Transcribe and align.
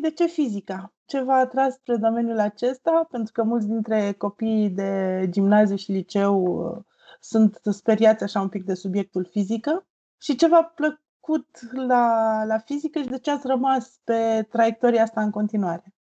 De 0.00 0.10
ce 0.10 0.26
fizica? 0.26 0.92
Ce 1.04 1.22
v-a 1.22 1.34
atras 1.34 1.74
spre 1.74 1.96
domeniul 1.96 2.38
acesta? 2.38 3.06
Pentru 3.10 3.32
că 3.32 3.42
mulți 3.42 3.66
dintre 3.66 4.12
copiii 4.12 4.70
de 4.70 5.24
gimnaziu 5.30 5.76
și 5.76 5.92
liceu 5.92 6.44
uh, 6.44 6.84
sunt 7.20 7.60
speriați 7.70 8.22
așa 8.22 8.40
un 8.40 8.48
pic 8.48 8.64
de 8.64 8.74
subiectul 8.74 9.28
fizică. 9.30 9.86
Și 10.20 10.36
ce 10.36 10.48
v-a 10.48 10.72
plăcut 10.74 11.46
la, 11.72 12.44
la 12.44 12.58
fizică 12.58 12.98
și 12.98 13.08
de 13.08 13.18
ce 13.18 13.30
ați 13.30 13.46
rămas 13.46 14.00
pe 14.04 14.46
traiectoria 14.50 15.02
asta 15.02 15.22
în 15.22 15.30
continuare? 15.30 15.94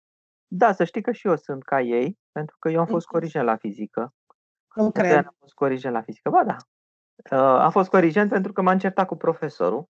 Da, 0.46 0.72
să 0.72 0.84
știi 0.84 1.02
că 1.02 1.12
și 1.12 1.26
eu 1.26 1.36
sunt 1.36 1.62
ca 1.62 1.80
ei, 1.80 2.18
pentru 2.32 2.56
că 2.58 2.68
eu 2.68 2.80
am 2.80 2.86
fost 2.86 3.06
corigent 3.06 3.44
la 3.44 3.56
fizică. 3.56 4.14
Nu 4.74 4.90
cred. 4.90 5.16
Am 5.16 5.36
fost 5.38 5.54
corigent 5.54 5.94
la 5.94 6.02
fizică. 6.02 6.30
Ba 6.30 6.44
da. 6.44 6.56
Uh, 7.30 7.60
am 7.60 7.70
fost 7.70 7.88
corigent 7.88 8.30
pentru 8.30 8.52
că 8.52 8.62
m-am 8.62 8.78
certat 8.78 9.06
cu 9.06 9.16
profesorul, 9.16 9.88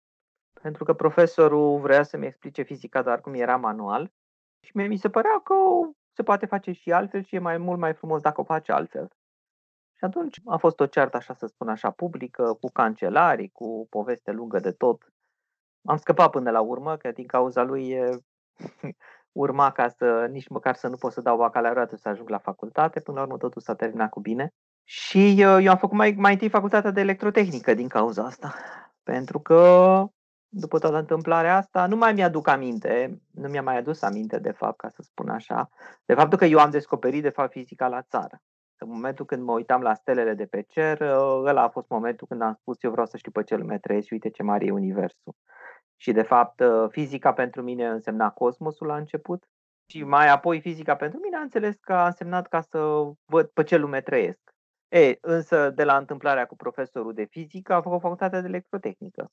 pentru 0.62 0.84
că 0.84 0.92
profesorul 0.92 1.78
vrea 1.78 2.02
să-mi 2.02 2.26
explice 2.26 2.62
fizica 2.62 3.02
doar 3.02 3.20
cum 3.20 3.34
era 3.34 3.56
manual 3.56 4.12
și 4.60 4.70
mie 4.74 4.86
mi 4.86 4.96
se 4.96 5.10
părea 5.10 5.40
că 5.44 5.54
se 6.12 6.22
poate 6.22 6.46
face 6.46 6.72
și 6.72 6.92
altfel 6.92 7.22
și 7.22 7.34
e 7.34 7.38
mai 7.38 7.58
mult 7.58 7.78
mai 7.78 7.94
frumos 7.94 8.22
dacă 8.22 8.40
o 8.40 8.44
face 8.44 8.72
altfel. 8.72 9.08
Și 9.98 10.04
atunci 10.04 10.40
a 10.44 10.56
fost 10.56 10.80
o 10.80 10.86
ceartă, 10.86 11.16
așa 11.16 11.34
să 11.34 11.46
spun 11.46 11.68
așa, 11.68 11.90
publică, 11.90 12.56
cu 12.60 12.70
cancelarii, 12.70 13.48
cu 13.48 13.86
poveste 13.90 14.30
lungă 14.30 14.58
de 14.58 14.72
tot. 14.72 15.12
Am 15.84 15.96
scăpat 15.96 16.30
până 16.30 16.50
la 16.50 16.60
urmă, 16.60 16.96
că 16.96 17.10
din 17.10 17.26
cauza 17.26 17.62
lui 17.62 17.88
e, 17.88 18.18
urma 19.32 19.70
ca 19.70 19.88
să 19.88 20.26
nici 20.30 20.48
măcar 20.48 20.74
să 20.74 20.88
nu 20.88 20.96
pot 20.96 21.12
să 21.12 21.20
dau 21.20 21.36
bacalaureatul 21.36 21.96
să 21.96 22.08
ajung 22.08 22.28
la 22.28 22.38
facultate. 22.38 23.00
Până 23.00 23.16
la 23.16 23.22
urmă 23.24 23.36
totul 23.36 23.60
s-a 23.60 23.74
terminat 23.74 24.10
cu 24.10 24.20
bine. 24.20 24.52
Și 24.84 25.40
eu, 25.40 25.60
eu 25.60 25.70
am 25.70 25.76
făcut 25.76 25.96
mai, 25.96 26.14
mai 26.16 26.32
întâi 26.32 26.48
facultatea 26.48 26.90
de 26.90 27.00
electrotehnică 27.00 27.74
din 27.74 27.88
cauza 27.88 28.24
asta. 28.24 28.54
Pentru 29.02 29.40
că 29.40 30.04
după 30.48 30.78
toată 30.78 30.96
întâmplarea 30.96 31.56
asta, 31.56 31.86
nu 31.86 31.96
mai 31.96 32.12
mi-aduc 32.12 32.48
aminte, 32.48 33.20
nu 33.30 33.48
mi-a 33.48 33.62
mai 33.62 33.76
adus 33.76 34.02
aminte 34.02 34.38
de 34.38 34.50
fapt, 34.50 34.76
ca 34.76 34.88
să 34.88 35.02
spun 35.02 35.28
așa, 35.28 35.68
de 36.04 36.14
faptul 36.14 36.38
că 36.38 36.44
eu 36.44 36.58
am 36.58 36.70
descoperit 36.70 37.22
de 37.22 37.28
fapt 37.28 37.50
fizica 37.50 37.88
la 37.88 38.02
țară. 38.02 38.42
În 38.80 38.88
momentul 38.90 39.24
când 39.24 39.42
mă 39.42 39.52
uitam 39.52 39.80
la 39.80 39.94
stelele 39.94 40.34
de 40.34 40.46
pe 40.46 40.62
cer, 40.62 41.00
ăla 41.44 41.62
a 41.62 41.68
fost 41.68 41.88
momentul 41.88 42.26
când 42.26 42.42
am 42.42 42.54
spus 42.60 42.82
eu 42.82 42.90
vreau 42.90 43.06
să 43.06 43.16
știu 43.16 43.30
pe 43.30 43.42
ce 43.42 43.56
lume 43.56 43.78
trăiesc 43.78 44.06
și 44.06 44.12
uite 44.12 44.30
ce 44.30 44.42
mare 44.42 44.64
e 44.64 44.70
universul. 44.70 45.34
Și 45.96 46.12
de 46.12 46.22
fapt 46.22 46.62
fizica 46.90 47.32
pentru 47.32 47.62
mine 47.62 47.86
însemna 47.86 48.30
cosmosul 48.30 48.86
la 48.86 48.96
început 48.96 49.44
și 49.86 50.04
mai 50.04 50.28
apoi 50.28 50.60
fizica 50.60 50.96
pentru 50.96 51.20
mine 51.20 51.36
a 51.36 51.40
înțeles 51.40 51.74
că 51.80 51.92
a 51.92 52.06
însemnat 52.06 52.46
ca 52.46 52.60
să 52.60 53.10
văd 53.24 53.46
pe 53.46 53.62
ce 53.62 53.76
lume 53.76 54.00
trăiesc. 54.00 54.54
E, 54.88 55.18
însă 55.20 55.70
de 55.70 55.84
la 55.84 55.96
întâmplarea 55.96 56.46
cu 56.46 56.56
profesorul 56.56 57.14
de 57.14 57.24
fizică 57.24 57.72
a 57.72 57.82
făcut 57.82 58.00
facultatea 58.00 58.40
de 58.40 58.48
electrotehnică. 58.48 59.30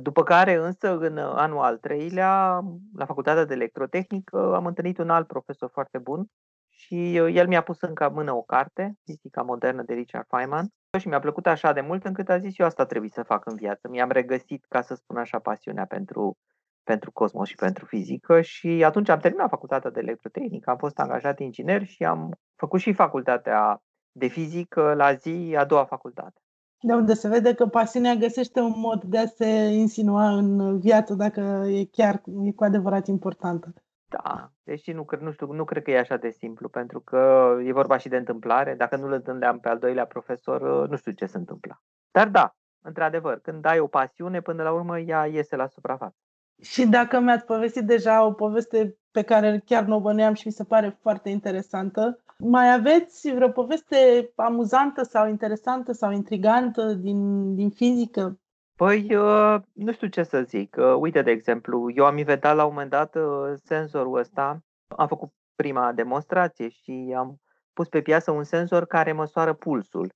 După 0.00 0.22
care 0.22 0.54
însă 0.54 0.98
în 0.98 1.18
anul 1.18 1.58
al 1.58 1.76
treilea, 1.76 2.60
la 2.94 3.04
facultatea 3.04 3.44
de 3.44 3.54
electrotehnică, 3.54 4.54
am 4.54 4.66
întâlnit 4.66 4.98
un 4.98 5.10
alt 5.10 5.26
profesor 5.26 5.70
foarte 5.70 5.98
bun 5.98 6.26
și 6.68 7.16
el 7.16 7.46
mi-a 7.46 7.62
pus 7.62 7.80
încă 7.80 8.10
mână 8.10 8.32
o 8.32 8.42
carte, 8.42 8.94
Fizica 9.04 9.42
modernă 9.42 9.82
de 9.82 9.94
Richard 9.94 10.26
Feynman, 10.28 10.68
și 10.98 11.08
mi-a 11.08 11.20
plăcut 11.20 11.46
așa 11.46 11.72
de 11.72 11.80
mult 11.80 12.04
încât 12.04 12.28
a 12.28 12.38
zis 12.38 12.58
eu 12.58 12.66
asta 12.66 12.86
trebuie 12.86 13.10
să 13.10 13.22
fac 13.22 13.46
în 13.46 13.54
viață. 13.54 13.88
Mi-am 13.88 14.10
regăsit, 14.10 14.64
ca 14.68 14.80
să 14.80 14.94
spun 14.94 15.16
așa, 15.16 15.38
pasiunea 15.38 15.86
pentru, 15.86 16.36
pentru 16.82 17.12
cosmos 17.12 17.48
și 17.48 17.54
pentru 17.54 17.84
fizică 17.84 18.40
și 18.40 18.84
atunci 18.84 19.08
am 19.08 19.18
terminat 19.18 19.48
facultatea 19.48 19.90
de 19.90 20.00
electrotehnică, 20.00 20.70
am 20.70 20.76
fost 20.76 20.98
angajat 20.98 21.38
inginer 21.38 21.84
și 21.84 22.04
am 22.04 22.30
făcut 22.54 22.80
și 22.80 22.92
facultatea 22.92 23.78
de 24.12 24.26
fizică 24.26 24.94
la 24.94 25.12
zi 25.12 25.54
a 25.58 25.64
doua 25.64 25.84
facultate. 25.84 26.40
De 26.80 26.94
unde 26.94 27.14
se 27.14 27.28
vede 27.28 27.54
că 27.54 27.66
pasiunea 27.66 28.14
găsește 28.14 28.60
un 28.60 28.74
mod 28.76 29.02
de 29.02 29.18
a 29.18 29.26
se 29.26 29.46
insinua 29.72 30.28
în 30.28 30.78
viață 30.78 31.14
dacă 31.14 31.40
e 31.66 31.84
chiar 31.84 32.22
e 32.44 32.52
cu 32.52 32.64
adevărat 32.64 33.06
importantă. 33.06 33.74
Da, 34.08 34.50
deși 34.62 34.92
nu, 34.92 35.06
nu 35.20 35.32
știu, 35.32 35.52
nu 35.52 35.64
cred 35.64 35.82
că 35.82 35.90
e 35.90 35.98
așa 35.98 36.16
de 36.16 36.30
simplu, 36.30 36.68
pentru 36.68 37.00
că 37.00 37.50
e 37.64 37.72
vorba 37.72 37.96
și 37.96 38.08
de 38.08 38.16
întâmplare. 38.16 38.74
Dacă 38.74 38.96
nu 38.96 39.06
îl 39.06 39.12
întâlneam 39.12 39.58
pe 39.58 39.68
al 39.68 39.78
doilea 39.78 40.06
profesor, 40.06 40.88
nu 40.88 40.96
știu 40.96 41.12
ce 41.12 41.26
se 41.26 41.36
întâmpla. 41.36 41.80
Dar 42.10 42.28
da, 42.28 42.56
într-adevăr, 42.82 43.38
când 43.38 43.64
ai 43.64 43.78
o 43.78 43.86
pasiune, 43.86 44.40
până 44.40 44.62
la 44.62 44.72
urmă 44.72 44.98
ea 44.98 45.26
iese 45.26 45.56
la 45.56 45.66
suprafață. 45.66 46.16
Și 46.62 46.86
dacă 46.86 47.20
mi-ați 47.20 47.44
povestit 47.44 47.86
deja 47.86 48.24
o 48.24 48.32
poveste 48.32 48.98
pe 49.10 49.22
care 49.22 49.62
chiar 49.64 49.84
nu 49.84 49.96
o 49.96 50.00
băneam 50.00 50.34
și 50.34 50.46
mi 50.46 50.52
se 50.52 50.64
pare 50.64 50.98
foarte 51.00 51.28
interesantă, 51.28 52.22
mai 52.44 52.72
aveți 52.72 53.32
vreo 53.34 53.48
poveste 53.48 54.30
amuzantă 54.34 55.02
sau 55.02 55.28
interesantă 55.28 55.92
sau 55.92 56.12
intrigantă 56.12 56.92
din, 56.92 57.54
din 57.54 57.70
fizică? 57.70 58.38
Păi, 58.76 59.14
uh, 59.14 59.60
nu 59.72 59.92
știu 59.92 60.06
ce 60.06 60.22
să 60.22 60.42
zic. 60.42 60.76
Uh, 60.78 60.94
uite, 60.98 61.22
de 61.22 61.30
exemplu, 61.30 61.90
eu 61.94 62.04
am 62.04 62.18
inventat 62.18 62.56
la 62.56 62.64
un 62.64 62.72
moment 62.72 62.90
dat 62.90 63.14
uh, 63.14 63.52
senzorul 63.64 64.18
ăsta. 64.18 64.62
Am 64.88 65.06
făcut 65.06 65.32
prima 65.54 65.92
demonstrație 65.92 66.68
și 66.68 67.14
am 67.16 67.40
pus 67.72 67.88
pe 67.88 68.02
piață 68.02 68.30
un 68.30 68.44
senzor 68.44 68.86
care 68.86 69.12
măsoară 69.12 69.52
pulsul. 69.52 70.12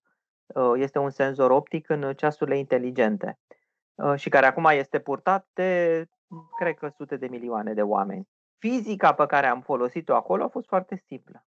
Este 0.74 0.98
un 0.98 1.10
senzor 1.10 1.50
optic 1.50 1.88
în 1.88 2.12
ceasurile 2.16 2.58
inteligente 2.58 3.38
și 4.14 4.28
care 4.28 4.46
acum 4.46 4.64
este 4.64 4.98
purtat 4.98 5.46
de, 5.52 6.04
cred 6.58 6.74
că, 6.74 6.88
sute 6.88 7.16
de 7.16 7.26
milioane 7.26 7.74
de 7.74 7.82
oameni. 7.82 8.28
Fizica 8.58 9.12
pe 9.12 9.26
care 9.26 9.46
am 9.46 9.60
folosit-o 9.60 10.14
acolo 10.14 10.44
a 10.44 10.48
fost 10.48 10.66
foarte 10.66 11.02
simplă. 11.06 11.44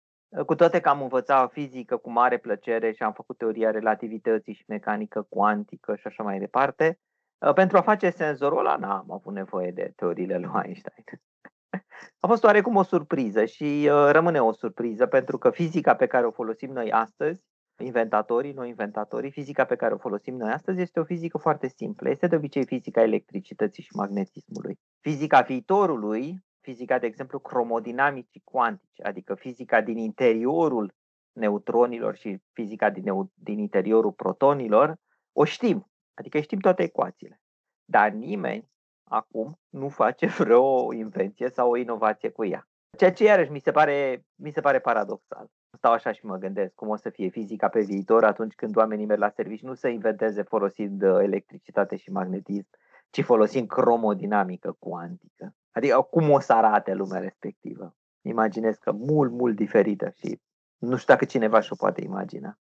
Cu 0.45 0.55
toate 0.55 0.79
că 0.79 0.89
am 0.89 1.01
învățat 1.01 1.51
fizică 1.51 1.97
cu 1.97 2.11
mare 2.11 2.37
plăcere 2.37 2.91
și 2.91 3.03
am 3.03 3.13
făcut 3.13 3.37
teoria 3.37 3.71
relativității 3.71 4.53
și 4.53 4.63
mecanică 4.67 5.25
cuantică 5.29 5.95
și 5.95 6.07
așa 6.07 6.23
mai 6.23 6.39
departe, 6.39 6.99
ă, 7.41 7.53
pentru 7.53 7.77
a 7.77 7.81
face 7.81 8.09
senzorul 8.09 8.59
ăla 8.59 8.75
n-am 8.75 9.11
avut 9.11 9.33
nevoie 9.33 9.71
de 9.71 9.93
teoriile 9.95 10.37
lui 10.37 10.51
Einstein. 10.63 11.03
A 12.19 12.27
fost 12.27 12.43
oarecum 12.43 12.75
o 12.75 12.83
surpriză 12.83 13.45
și 13.45 13.87
ă, 13.91 14.11
rămâne 14.11 14.41
o 14.41 14.51
surpriză 14.51 15.05
pentru 15.05 15.37
că 15.37 15.49
fizica 15.49 15.95
pe 15.95 16.07
care 16.07 16.25
o 16.25 16.31
folosim 16.31 16.71
noi 16.71 16.91
astăzi, 16.91 17.43
inventatorii, 17.83 18.51
noi 18.51 18.67
inventatorii, 18.67 19.31
fizica 19.31 19.65
pe 19.65 19.75
care 19.75 19.93
o 19.93 19.97
folosim 19.97 20.35
noi 20.35 20.51
astăzi 20.51 20.81
este 20.81 20.99
o 20.99 21.03
fizică 21.03 21.37
foarte 21.37 21.67
simplă. 21.67 22.09
Este 22.09 22.27
de 22.27 22.35
obicei 22.35 22.65
fizica 22.65 23.01
electricității 23.01 23.83
și 23.83 23.95
magnetismului. 23.95 24.79
Fizica 24.99 25.41
viitorului 25.41 26.43
fizica, 26.61 26.99
de 26.99 27.05
exemplu, 27.05 27.39
cromodinamicii 27.39 28.41
cuantici, 28.43 29.03
adică 29.03 29.35
fizica 29.35 29.81
din 29.81 29.97
interiorul 29.97 30.93
neutronilor 31.31 32.15
și 32.15 32.41
fizica 32.53 32.89
din, 32.89 33.03
neu- 33.03 33.31
din 33.33 33.59
interiorul 33.59 34.11
protonilor, 34.11 34.95
o 35.33 35.43
știm, 35.43 35.91
adică 36.13 36.39
știm 36.39 36.59
toate 36.59 36.83
ecuațiile. 36.83 37.41
Dar 37.85 38.11
nimeni 38.11 38.69
acum 39.03 39.59
nu 39.69 39.89
face 39.89 40.25
vreo 40.39 40.93
invenție 40.93 41.49
sau 41.49 41.69
o 41.69 41.77
inovație 41.77 42.29
cu 42.29 42.45
ea. 42.45 42.67
Ceea 42.97 43.13
ce 43.13 43.23
iarăși 43.23 43.51
mi 43.51 43.59
se 43.59 43.71
pare, 43.71 44.25
mi 44.35 44.51
se 44.51 44.61
pare 44.61 44.79
paradoxal. 44.79 45.49
Stau 45.77 45.91
așa 45.91 46.11
și 46.11 46.25
mă 46.25 46.37
gândesc 46.37 46.73
cum 46.73 46.87
o 46.87 46.95
să 46.95 47.09
fie 47.09 47.29
fizica 47.29 47.67
pe 47.67 47.81
viitor 47.81 48.23
atunci 48.23 48.53
când 48.53 48.77
oamenii 48.77 49.05
merg 49.05 49.19
la 49.19 49.29
serviciu 49.29 49.65
nu 49.65 49.73
să 49.73 49.87
inventeze 49.87 50.41
folosind 50.41 51.03
uh, 51.03 51.17
electricitate 51.21 51.95
și 51.95 52.11
magnetism, 52.11 52.69
ci 53.09 53.23
folosind 53.23 53.67
cromodinamică 53.67 54.75
cuantică. 54.79 55.55
Adică 55.71 56.01
cum 56.01 56.29
o 56.29 56.39
să 56.39 56.53
arate 56.53 56.93
lumea 56.93 57.19
respectivă. 57.19 57.95
Imaginez 58.21 58.75
că 58.75 58.91
mult, 58.91 59.31
mult 59.31 59.55
diferită 59.55 60.09
și 60.15 60.41
nu 60.77 60.95
știu 60.95 61.13
dacă 61.13 61.25
cineva 61.25 61.59
și-o 61.59 61.75
poate 61.75 62.03
imagina. 62.03 62.59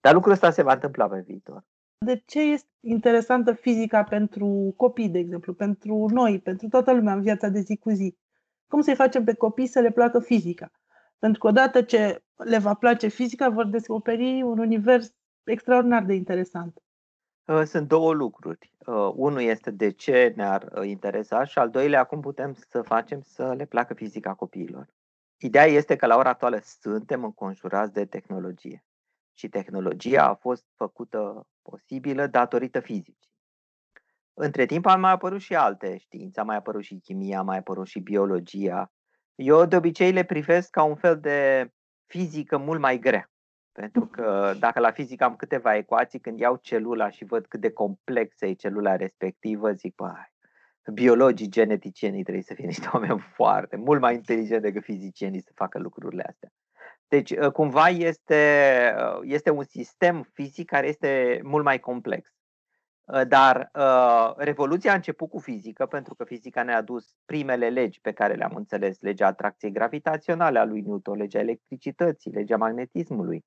Dar 0.00 0.14
lucrul 0.14 0.32
ăsta 0.32 0.50
se 0.50 0.62
va 0.62 0.72
întâmpla 0.72 1.08
pe 1.08 1.20
viitor. 1.26 1.64
De 1.98 2.22
ce 2.26 2.40
este 2.40 2.68
interesantă 2.80 3.52
fizica 3.52 4.02
pentru 4.02 4.74
copii, 4.76 5.08
de 5.08 5.18
exemplu, 5.18 5.54
pentru 5.54 6.06
noi, 6.10 6.40
pentru 6.40 6.68
toată 6.68 6.92
lumea 6.92 7.14
în 7.14 7.22
viața 7.22 7.48
de 7.48 7.60
zi 7.60 7.76
cu 7.76 7.90
zi? 7.90 8.16
Cum 8.68 8.80
să-i 8.80 8.94
facem 8.94 9.24
pe 9.24 9.34
copii 9.34 9.66
să 9.66 9.80
le 9.80 9.90
placă 9.90 10.20
fizica? 10.20 10.70
Pentru 11.18 11.40
că 11.40 11.46
odată 11.46 11.82
ce 11.82 12.22
le 12.36 12.58
va 12.58 12.74
place 12.74 13.08
fizica, 13.08 13.48
vor 13.48 13.66
descoperi 13.66 14.42
un 14.42 14.58
univers 14.58 15.14
extraordinar 15.44 16.04
de 16.04 16.14
interesant. 16.14 16.78
Uh, 17.48 17.62
sunt 17.64 17.88
două 17.88 18.12
lucruri. 18.12 18.72
Uh, 18.78 19.12
unul 19.14 19.40
este 19.40 19.70
de 19.70 19.90
ce 19.90 20.32
ne-ar 20.36 20.72
uh, 20.74 20.86
interesa 20.86 21.44
și 21.44 21.58
al 21.58 21.70
doilea, 21.70 22.04
cum 22.04 22.20
putem 22.20 22.54
să 22.68 22.82
facem 22.82 23.20
să 23.20 23.52
le 23.52 23.64
placă 23.64 23.94
fizica 23.94 24.34
copiilor. 24.34 24.86
Ideea 25.36 25.64
este 25.64 25.96
că 25.96 26.06
la 26.06 26.16
ora 26.16 26.28
actuală 26.28 26.60
suntem 26.62 27.24
înconjurați 27.24 27.92
de 27.92 28.04
tehnologie 28.04 28.84
și 29.34 29.48
tehnologia 29.48 30.24
a 30.24 30.34
fost 30.34 30.64
făcută 30.74 31.46
posibilă 31.62 32.26
datorită 32.26 32.80
fizicii. 32.80 33.32
Între 34.34 34.66
timp 34.66 34.86
au 34.86 34.98
mai 34.98 35.12
apărut 35.12 35.40
și 35.40 35.56
alte 35.56 35.96
științe, 35.96 36.40
a 36.40 36.44
mai 36.44 36.56
apărut 36.56 36.82
și 36.82 36.94
chimia, 36.94 37.38
a 37.38 37.42
mai 37.42 37.58
apărut 37.58 37.86
și 37.86 38.00
biologia. 38.00 38.92
Eu 39.34 39.64
de 39.64 39.76
obicei 39.76 40.12
le 40.12 40.24
privesc 40.24 40.70
ca 40.70 40.82
un 40.82 40.96
fel 40.96 41.20
de 41.20 41.70
fizică 42.06 42.56
mult 42.56 42.80
mai 42.80 42.98
grea. 42.98 43.30
Pentru 43.80 44.06
că 44.06 44.54
dacă 44.58 44.80
la 44.80 44.90
fizică 44.90 45.24
am 45.24 45.36
câteva 45.36 45.76
ecuații, 45.76 46.20
când 46.20 46.38
iau 46.38 46.56
celula 46.56 47.10
și 47.10 47.24
văd 47.24 47.46
cât 47.46 47.60
de 47.60 47.70
complexă 47.70 48.46
e 48.46 48.52
celula 48.52 48.96
respectivă, 48.96 49.72
zic, 49.72 49.94
băi, 49.94 50.32
biologii, 50.92 51.48
geneticienii 51.48 52.22
trebuie 52.22 52.42
să 52.42 52.54
fie 52.54 52.66
niște 52.66 52.88
oameni 52.92 53.20
foarte, 53.34 53.76
mult 53.76 54.00
mai 54.00 54.14
inteligenți 54.14 54.62
decât 54.62 54.82
fizicienii 54.82 55.40
să 55.40 55.50
facă 55.54 55.78
lucrurile 55.78 56.22
astea. 56.22 56.48
Deci, 57.08 57.30
ă, 57.40 57.50
cumva 57.50 57.88
este, 57.88 58.94
ă, 58.98 59.20
este 59.22 59.50
un 59.50 59.64
sistem 59.64 60.28
fizic 60.32 60.66
care 60.66 60.86
este 60.86 61.40
mult 61.42 61.64
mai 61.64 61.78
complex. 61.78 62.30
Uh, 63.04 63.26
dar 63.28 63.70
uh, 63.74 64.32
revoluția 64.36 64.92
a 64.92 64.94
început 64.94 65.28
cu 65.28 65.38
fizică, 65.38 65.86
pentru 65.86 66.14
că 66.14 66.24
fizica 66.24 66.62
ne-a 66.62 66.76
adus 66.76 67.14
primele 67.24 67.68
legi 67.68 68.00
pe 68.00 68.12
care 68.12 68.34
le-am 68.34 68.54
înțeles, 68.54 69.00
legea 69.00 69.26
atracției 69.26 69.72
gravitaționale 69.72 70.58
a 70.58 70.64
lui 70.64 70.80
Newton, 70.80 71.16
legea 71.16 71.38
electricității, 71.38 72.30
legea 72.30 72.56
magnetismului. 72.56 73.44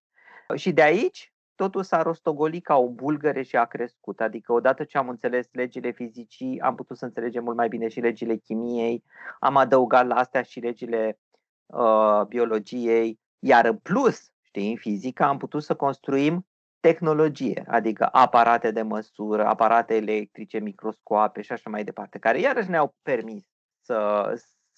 Și 0.56 0.72
de 0.72 0.82
aici 0.82 1.34
totul 1.56 1.84
s-a 1.84 2.02
rostogolit 2.02 2.64
ca 2.64 2.76
o 2.76 2.90
bulgăre 2.90 3.42
și 3.42 3.56
a 3.56 3.66
crescut. 3.66 4.22
Adică 4.22 4.54
odată 4.54 4.84
ce 4.84 4.98
am 4.98 5.10
înțeles 5.10 5.48
legile 5.52 5.92
fizicii, 5.92 6.60
am 6.60 6.76
putut 6.76 6.98
să 6.98 7.06
înțelegem 7.06 7.44
mult 7.44 7.56
mai 7.56 7.68
bine 7.68 7.88
și 7.88 8.00
legile 8.00 8.36
chimiei, 8.36 9.04
am 9.40 9.58
adăugat 9.58 10.08
la 10.08 10.16
astea 10.16 10.42
și 10.42 10.60
legile 10.60 11.20
uh, 11.66 12.22
biologiei, 12.28 13.20
iar 13.40 13.66
în 13.66 13.78
plus, 13.78 14.32
știi, 14.42 14.70
în 14.70 14.78
fizică 14.78 15.24
am 15.24 15.38
putut 15.38 15.64
să 15.64 15.76
construim 15.76 16.48
tehnologie, 16.80 17.64
adică 17.68 18.10
aparate 18.12 18.72
de 18.72 18.82
măsură, 18.82 19.46
aparate 19.46 19.96
electrice, 19.96 20.60
microscoape 20.60 21.42
și 21.42 21.52
așa 21.52 21.70
mai 21.70 21.84
departe, 21.84 22.20
care 22.20 22.40
iarăși 22.40 22.70
ne-au 22.70 22.96
permis 23.02 23.46
să, 23.82 24.32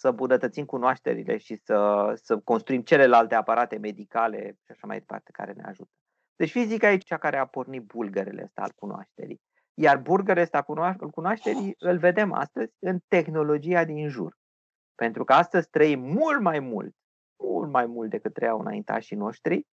să 0.03 0.11
bunătățim 0.11 0.65
cunoașterile 0.65 1.37
și 1.37 1.55
să, 1.55 2.11
să 2.15 2.37
construim 2.37 2.81
celelalte 2.81 3.35
aparate 3.35 3.77
medicale 3.77 4.57
și 4.63 4.71
așa 4.71 4.87
mai 4.87 4.97
departe 4.97 5.31
care 5.31 5.51
ne 5.51 5.63
ajută. 5.63 5.91
Deci 6.35 6.51
fizica 6.51 6.91
e 6.91 6.97
cea 6.97 7.17
care 7.17 7.37
a 7.37 7.45
pornit 7.45 7.81
bulgărele 7.81 8.43
ăsta 8.43 8.61
al 8.61 8.71
cunoașterii. 8.75 9.41
Iar 9.73 9.97
bulgărele 9.97 10.41
ăsta 10.41 10.65
al 10.67 11.09
cunoașterii 11.09 11.75
îl 11.77 11.97
vedem 11.97 12.33
astăzi 12.33 12.73
în 12.79 12.99
tehnologia 13.07 13.83
din 13.83 14.07
jur. 14.09 14.37
Pentru 14.95 15.23
că 15.23 15.33
astăzi 15.33 15.69
trăim 15.69 15.99
mult 15.99 16.41
mai 16.41 16.59
mult, 16.59 16.95
mult 17.43 17.71
mai 17.71 17.85
mult 17.85 18.09
decât 18.09 18.33
trăiau 18.33 18.59
înaintașii 18.59 19.15
noștri, 19.15 19.67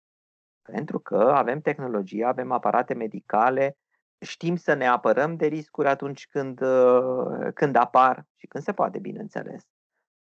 pentru 0.62 0.98
că 0.98 1.32
avem 1.34 1.60
tehnologie, 1.60 2.24
avem 2.24 2.52
aparate 2.52 2.94
medicale, 2.94 3.76
știm 4.20 4.56
să 4.56 4.74
ne 4.74 4.86
apărăm 4.86 5.36
de 5.36 5.46
riscuri 5.46 5.88
atunci 5.88 6.26
când, 6.26 6.60
uh, 6.60 7.52
când 7.54 7.76
apar 7.76 8.24
și 8.36 8.46
când 8.46 8.64
se 8.64 8.72
poate, 8.72 8.98
bineînțeles. 8.98 9.64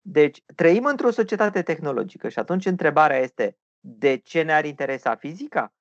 Deci, 0.06 0.42
trăim 0.54 0.84
într-o 0.84 1.10
societate 1.10 1.62
tehnologică 1.62 2.28
și 2.28 2.38
atunci 2.38 2.66
întrebarea 2.66 3.18
este 3.18 3.58
de 3.80 4.16
ce 4.16 4.42
ne-ar 4.42 4.64
interesa 4.64 5.16
fizica? 5.16 5.74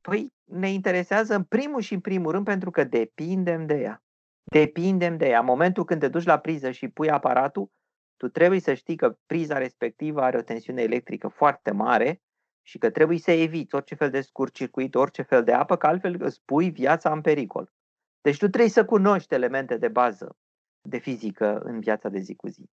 Păi 0.00 0.32
ne 0.44 0.70
interesează 0.70 1.34
în 1.34 1.44
primul 1.44 1.80
și 1.80 1.94
în 1.94 2.00
primul 2.00 2.32
rând 2.32 2.44
pentru 2.44 2.70
că 2.70 2.84
depindem 2.84 3.66
de 3.66 3.74
ea. 3.74 4.04
Depindem 4.44 5.16
de 5.16 5.26
ea. 5.26 5.38
În 5.38 5.44
momentul 5.44 5.84
când 5.84 6.00
te 6.00 6.08
duci 6.08 6.24
la 6.24 6.38
priză 6.38 6.70
și 6.70 6.88
pui 6.88 7.10
aparatul, 7.10 7.70
tu 8.16 8.28
trebuie 8.28 8.60
să 8.60 8.74
știi 8.74 8.96
că 8.96 9.18
priza 9.26 9.58
respectivă 9.58 10.22
are 10.22 10.38
o 10.38 10.42
tensiune 10.42 10.82
electrică 10.82 11.28
foarte 11.28 11.70
mare 11.70 12.22
și 12.62 12.78
că 12.78 12.90
trebuie 12.90 13.18
să 13.18 13.30
eviți 13.30 13.74
orice 13.74 13.94
fel 13.94 14.10
de 14.10 14.20
scurt-circuit, 14.20 14.94
orice 14.94 15.22
fel 15.22 15.44
de 15.44 15.52
apă, 15.52 15.76
că 15.76 15.86
altfel 15.86 16.16
îți 16.22 16.42
pui 16.44 16.70
viața 16.70 17.12
în 17.12 17.20
pericol. 17.20 17.72
Deci 18.20 18.38
tu 18.38 18.48
trebuie 18.48 18.70
să 18.70 18.84
cunoști 18.84 19.34
elemente 19.34 19.76
de 19.76 19.88
bază 19.88 20.36
de 20.80 20.98
fizică 20.98 21.58
în 21.58 21.80
viața 21.80 22.08
de 22.08 22.18
zi 22.18 22.34
cu 22.34 22.48
zi. 22.48 22.70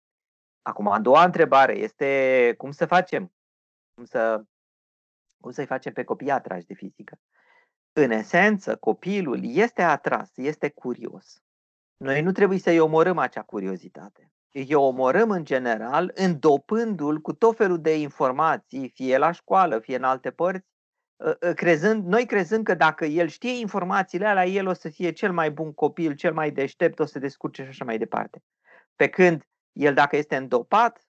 Acum, 0.62 0.88
a 0.88 1.00
doua 1.00 1.24
întrebare 1.24 1.76
este 1.78 2.54
cum 2.56 2.70
să 2.70 2.86
facem? 2.86 3.32
Cum, 3.94 4.04
să, 4.04 4.44
cum 5.40 5.50
să-i 5.50 5.66
facem 5.66 5.92
pe 5.92 6.04
copii 6.04 6.30
atrași 6.30 6.66
de 6.66 6.74
fizică? 6.74 7.18
În 7.92 8.10
esență, 8.10 8.76
copilul 8.76 9.40
este 9.42 9.82
atras, 9.82 10.30
este 10.34 10.70
curios. 10.70 11.42
Noi 11.96 12.22
nu 12.22 12.32
trebuie 12.32 12.58
să-i 12.58 12.78
omorâm 12.78 13.18
acea 13.18 13.42
curiozitate 13.42 14.32
îi 14.52 14.74
omorâm 14.74 15.30
în 15.30 15.44
general 15.44 16.10
îndopându-l 16.14 17.20
cu 17.20 17.32
tot 17.32 17.56
felul 17.56 17.80
de 17.80 18.00
informații, 18.00 18.88
fie 18.94 19.18
la 19.18 19.30
școală, 19.30 19.78
fie 19.78 19.96
în 19.96 20.02
alte 20.02 20.30
părți, 20.30 20.66
ă, 21.20 21.36
ă, 21.42 21.52
crezând, 21.52 22.06
noi 22.06 22.26
crezând 22.26 22.64
că 22.64 22.74
dacă 22.74 23.04
el 23.04 23.28
știe 23.28 23.58
informațiile 23.58 24.26
alea, 24.26 24.46
el 24.46 24.66
o 24.66 24.72
să 24.72 24.88
fie 24.88 25.12
cel 25.12 25.32
mai 25.32 25.50
bun 25.50 25.72
copil, 25.72 26.14
cel 26.14 26.32
mai 26.32 26.50
deștept, 26.50 26.98
o 26.98 27.04
să 27.04 27.18
descurce 27.18 27.62
și 27.62 27.68
așa 27.68 27.84
mai 27.84 27.98
departe. 27.98 28.42
Pe 28.96 29.08
când 29.08 29.46
el 29.72 29.94
dacă 29.94 30.16
este 30.16 30.36
îndopat, 30.36 31.06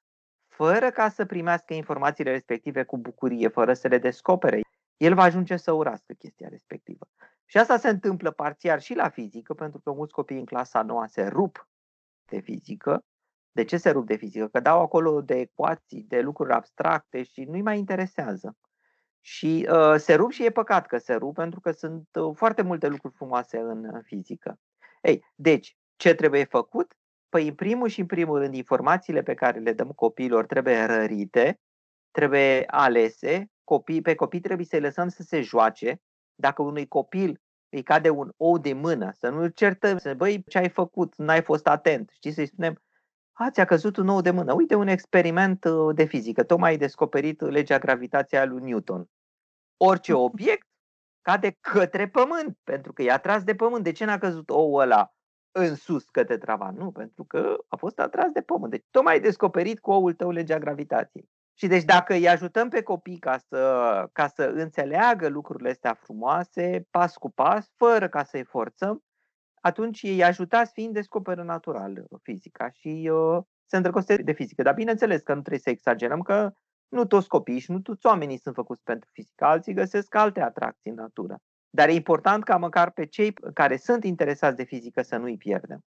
fără 0.48 0.90
ca 0.90 1.10
să 1.10 1.26
primească 1.26 1.74
informațiile 1.74 2.32
respective 2.32 2.84
cu 2.84 2.98
bucurie, 2.98 3.48
fără 3.48 3.74
să 3.74 3.88
le 3.88 3.98
descopere, 3.98 4.62
el 4.98 5.14
va 5.14 5.24
ajunge 5.24 5.58
să 5.58 5.72
urască 5.72 6.14
chestia 6.14 6.48
respectivă. 6.48 7.08
Și 7.46 7.58
asta 7.58 7.78
se 7.78 7.90
întâmplă 7.90 8.32
parțial 8.32 8.80
și 8.80 8.94
la 8.94 9.10
fizică, 9.10 9.54
pentru 9.54 9.80
că 9.80 9.92
mulți 9.92 10.14
copii 10.14 10.38
în 10.38 10.46
clasa 10.46 10.82
noua 10.82 11.08
se 11.08 11.28
rup 11.28 11.70
de 12.26 12.40
fizică 12.40 13.04
de 13.54 13.64
ce 13.64 13.78
se 13.78 13.90
rup 13.90 14.06
de 14.06 14.16
fizică? 14.16 14.48
Că 14.48 14.60
dau 14.60 14.82
acolo 14.82 15.22
de 15.22 15.40
ecuații, 15.40 16.06
de 16.08 16.22
lucruri 16.22 16.52
abstracte 16.52 17.24
și 17.24 17.44
nu-i 17.44 17.62
mai 17.62 17.78
interesează. 17.78 18.58
Și 19.20 19.68
uh, 19.72 19.96
se 19.98 20.14
rup 20.14 20.32
și 20.32 20.46
e 20.46 20.50
păcat 20.50 20.88
că 20.88 20.98
se 20.98 21.14
rup 21.14 21.36
pentru 21.36 21.60
că 21.60 21.72
sunt 21.72 22.08
uh, 22.14 22.36
foarte 22.36 22.62
multe 22.62 22.88
lucruri 22.88 23.14
frumoase 23.14 23.58
în 23.58 23.86
uh, 23.86 24.02
fizică. 24.04 24.60
Ei, 25.02 25.26
deci, 25.36 25.78
ce 25.96 26.14
trebuie 26.14 26.44
făcut? 26.44 26.94
Păi, 27.34 27.48
în 27.48 27.56
primul 27.56 27.88
și 27.88 28.00
în 28.00 28.06
primul 28.06 28.38
rând, 28.38 28.56
informațiile 28.56 29.24
pe 29.24 29.34
care 29.34 29.60
le 29.60 29.74
dăm 29.74 29.88
copiilor 29.88 30.46
trebuie 30.46 30.86
rărite, 30.86 31.60
trebuie 32.12 32.64
alese, 32.68 33.52
copii, 33.64 34.02
pe 34.02 34.16
copii 34.16 34.40
trebuie 34.40 34.66
să-i 34.66 34.80
lăsăm 34.80 35.08
să 35.08 35.24
se 35.24 35.42
joace. 35.42 36.02
Dacă 36.36 36.62
unui 36.62 36.88
copil 36.88 37.42
îi 37.70 37.84
cade 37.84 38.10
un 38.10 38.32
ou 38.38 38.58
de 38.58 38.74
mână, 38.74 39.12
să 39.14 39.30
nu-l 39.30 39.50
certăm, 39.50 39.98
să 39.98 40.14
băi, 40.14 40.44
ce 40.48 40.58
ai 40.58 40.70
făcut, 40.70 41.16
n-ai 41.18 41.42
fost 41.42 41.68
atent, 41.68 42.10
știi, 42.14 42.32
să-i 42.32 42.46
spunem, 42.46 42.82
a, 43.32 43.50
ți-a 43.50 43.66
căzut 43.66 43.98
un 43.98 44.06
nou 44.06 44.22
de 44.22 44.32
mână. 44.32 44.54
Uite 44.54 44.76
un 44.76 44.88
experiment 44.88 45.64
uh, 45.64 45.96
de 45.96 46.04
fizică. 46.04 46.44
Tocmai 46.44 46.70
ai 46.70 46.78
descoperit 46.78 47.42
legea 47.42 47.78
gravitației 47.78 48.40
a 48.40 48.46
lui 48.46 48.62
Newton. 48.62 49.10
Orice 49.78 50.14
obiect 50.28 50.68
cade 51.22 51.58
către 51.60 52.08
pământ, 52.08 52.58
pentru 52.64 52.94
că 52.94 53.02
e 53.02 53.12
atras 53.12 53.44
de 53.44 53.56
pământ. 53.56 53.84
De 53.84 53.92
ce 53.92 54.06
n-a 54.06 54.18
căzut 54.18 54.50
ouul 54.50 54.82
ăla 54.82 55.14
în 55.54 55.76
sus 55.76 56.04
către 56.04 56.38
travan? 56.38 56.76
Nu, 56.76 56.92
pentru 56.92 57.24
că 57.24 57.56
a 57.68 57.76
fost 57.76 58.00
atras 58.00 58.32
de 58.32 58.42
pământ. 58.42 58.72
Deci 58.72 58.86
tocmai 58.92 59.14
ai 59.14 59.20
descoperit 59.20 59.80
cu 59.80 59.92
oul 59.92 60.14
tău 60.14 60.32
legea 60.32 60.58
gravitației. 60.58 61.30
Și 61.54 61.68
deci 61.68 61.84
dacă 61.84 62.14
îi 62.14 62.30
ajutăm 62.30 62.70
pe 62.70 62.82
copii 62.82 63.18
ca 63.18 63.38
să, 63.38 64.04
ca 64.12 64.28
să 64.28 64.44
înțeleagă 64.44 65.28
lucrurile 65.28 65.70
astea 65.70 65.94
frumoase, 65.94 66.88
pas 66.90 67.18
cu 67.18 67.30
pas, 67.30 67.72
fără 67.78 68.10
ca 68.10 68.24
să-i 68.24 68.44
forțăm, 68.44 69.04
atunci 69.62 70.02
ei 70.02 70.24
ajutați 70.24 70.72
fiind 70.72 70.94
descoperă 70.94 71.44
natural 71.44 71.92
uh, 71.92 72.20
fizica 72.24 72.70
și 72.70 73.10
uh, 73.14 73.44
se 73.66 73.76
îndrăgostește 73.76 74.24
de 74.24 74.32
fizică. 74.32 74.62
Dar 74.62 74.74
bineînțeles 74.74 75.22
că 75.22 75.34
nu 75.34 75.40
trebuie 75.40 75.62
să 75.62 75.70
exagerăm 75.70 76.22
că 76.22 76.52
nu 76.88 77.06
toți 77.06 77.28
copiii 77.28 77.60
și 77.60 77.72
nu 77.72 77.80
toți 77.80 78.06
oamenii 78.06 78.38
sunt 78.38 78.56
făcuți 78.56 78.84
pentru 78.84 79.10
fizică, 79.12 79.46
alții 79.46 79.74
găsesc 79.74 80.16
alte 80.16 80.42
atracții 80.42 80.90
în 80.90 80.96
natură. 80.96 81.38
Dar 81.76 81.90
e 81.90 81.94
important 81.94 82.44
ca 82.44 82.58
măcar 82.58 82.92
pe 82.92 83.06
cei 83.06 83.34
care 83.54 83.78
sunt 83.78 84.04
interesați 84.04 84.56
de 84.56 84.64
fizică 84.64 85.02
să 85.02 85.18
nu-i 85.18 85.38
pierdem. 85.38 85.84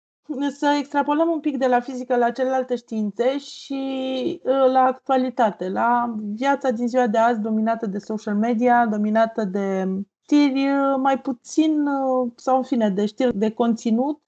Să 0.49 0.77
extrapolăm 0.79 1.29
un 1.29 1.41
pic 1.41 1.57
de 1.57 1.67
la 1.67 1.81
fizică 1.81 2.17
la 2.17 2.31
celelalte 2.31 2.77
științe 2.77 3.39
și 3.39 4.41
uh, 4.43 4.71
la 4.73 4.81
actualitate, 4.81 5.69
la 5.69 6.15
viața 6.35 6.71
din 6.71 6.89
ziua 6.89 7.07
de 7.07 7.19
azi 7.19 7.41
dominată 7.41 7.87
de 7.87 7.99
social 7.99 8.35
media, 8.35 8.87
dominată 8.87 9.45
de 9.45 9.89
știri 10.23 10.69
uh, 10.69 10.95
mai 10.99 11.21
puțin, 11.21 11.87
uh, 11.87 12.33
sau 12.37 12.57
în 12.57 12.63
fine, 12.63 12.91
de 12.91 13.07
știri 13.07 13.37
de 13.37 13.51
conținut, 13.51 14.23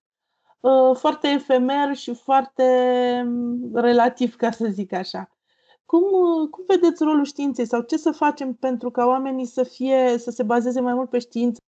uh, 0.61 0.97
foarte 0.97 1.29
efemer 1.29 1.95
și 1.95 2.15
foarte 2.15 2.63
um, 3.27 3.71
relativ, 3.75 4.37
ca 4.37 4.51
să 4.51 4.67
zic 4.67 4.93
așa. 4.93 5.38
Cum, 5.91 6.03
cum 6.51 6.65
vedeți 6.67 7.03
rolul 7.03 7.25
științei 7.25 7.67
sau 7.67 7.83
ce 7.83 7.97
să 7.97 8.11
facem 8.11 8.55
pentru 8.55 8.91
ca 8.91 9.07
oamenii 9.07 9.47
să 9.47 9.63
fie, 9.63 10.19
să 10.19 10.31
se 10.31 10.43
bazeze 10.43 10.81
mai 10.81 10.95
mult 10.95 11.11
pe 11.11 11.19
știință? 11.19 11.61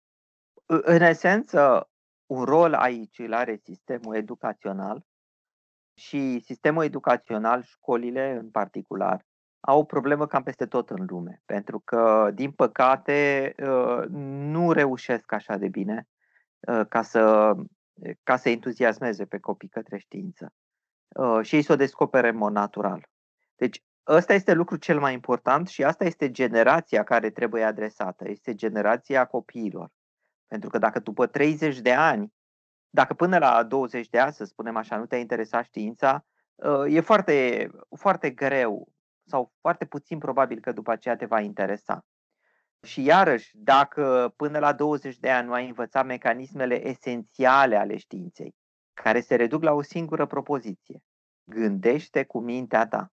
În 0.67 1.01
esență, 1.01 1.89
un 2.27 2.45
rol 2.45 2.75
aici 2.75 3.19
îl 3.19 3.33
are 3.33 3.61
sistemul 3.65 4.15
educațional 4.15 5.05
și 5.95 6.41
sistemul 6.45 6.85
educațional, 6.85 7.63
școlile 7.63 8.37
în 8.41 8.51
particular, 8.51 9.27
au 9.61 9.79
o 9.79 9.85
problemă 9.85 10.27
cam 10.27 10.43
peste 10.43 10.67
tot 10.67 10.91
în 10.91 11.05
lume, 11.09 11.43
pentru 11.45 11.81
că, 11.81 12.31
din 12.35 12.51
păcate, 12.51 13.55
uh, 13.63 14.05
nu 14.53 14.73
reușesc 14.73 15.33
așa 15.33 15.57
de 15.57 15.69
bine 15.69 16.09
uh, 16.59 16.87
ca 16.89 17.03
să, 17.03 17.55
ca 18.23 18.37
să 18.37 18.49
entuziasmeze 18.49 19.25
pe 19.25 19.39
copii 19.39 19.69
către 19.69 19.99
știință. 19.99 20.53
Uh, 21.09 21.39
și 21.43 21.55
ei 21.55 21.63
să 21.63 21.73
o 21.73 21.77
descopere 21.77 22.29
în 22.29 22.37
mod 22.37 22.53
natural. 22.53 23.09
Deci, 23.57 23.83
ăsta 24.09 24.35
este 24.35 24.53
lucru 24.53 24.77
cel 24.77 25.01
mai 25.01 25.13
important 25.13 25.69
și 25.69 25.85
asta 25.85 26.05
este 26.05 26.31
generația 26.31 27.03
care 27.03 27.31
trebuie 27.31 27.65
adresată. 27.65 28.29
Este 28.29 28.55
generația 28.55 29.25
copiilor. 29.25 29.91
Pentru 30.47 30.69
că 30.69 30.79
dacă 30.79 30.99
după 30.99 31.27
30 31.27 31.79
de 31.79 31.93
ani, 31.93 32.33
dacă 32.91 33.15
până 33.15 33.39
la 33.39 33.63
20 33.63 34.09
de 34.09 34.19
ani, 34.19 34.33
să 34.33 34.45
spunem 34.45 34.77
așa, 34.77 34.97
nu 34.97 35.07
te-a 35.07 35.19
interesat 35.19 35.65
știința, 35.65 36.25
e 36.89 37.01
foarte, 37.01 37.69
foarte 37.97 38.31
greu 38.31 38.89
sau 39.25 39.53
foarte 39.61 39.85
puțin 39.85 40.19
probabil 40.19 40.61
că 40.61 40.73
după 40.73 40.91
aceea 40.91 41.17
te 41.17 41.27
va 41.27 41.41
interesa. 41.41 42.07
Și 42.83 43.05
iarăși, 43.05 43.51
dacă 43.57 44.33
până 44.37 44.59
la 44.59 44.73
20 44.73 45.19
de 45.19 45.31
ani 45.31 45.47
nu 45.47 45.53
ai 45.53 45.67
învățat 45.67 46.07
mecanismele 46.07 46.89
esențiale 46.89 47.77
ale 47.77 47.97
științei, 47.97 48.55
care 48.95 49.21
se 49.21 49.35
reduc 49.35 49.63
la 49.63 49.73
o 49.73 49.83
singură 49.83 50.27
propoziție, 50.27 50.99
gândește 51.45 52.25
cu 52.25 52.41
mintea 52.41 52.87
ta. 52.87 53.13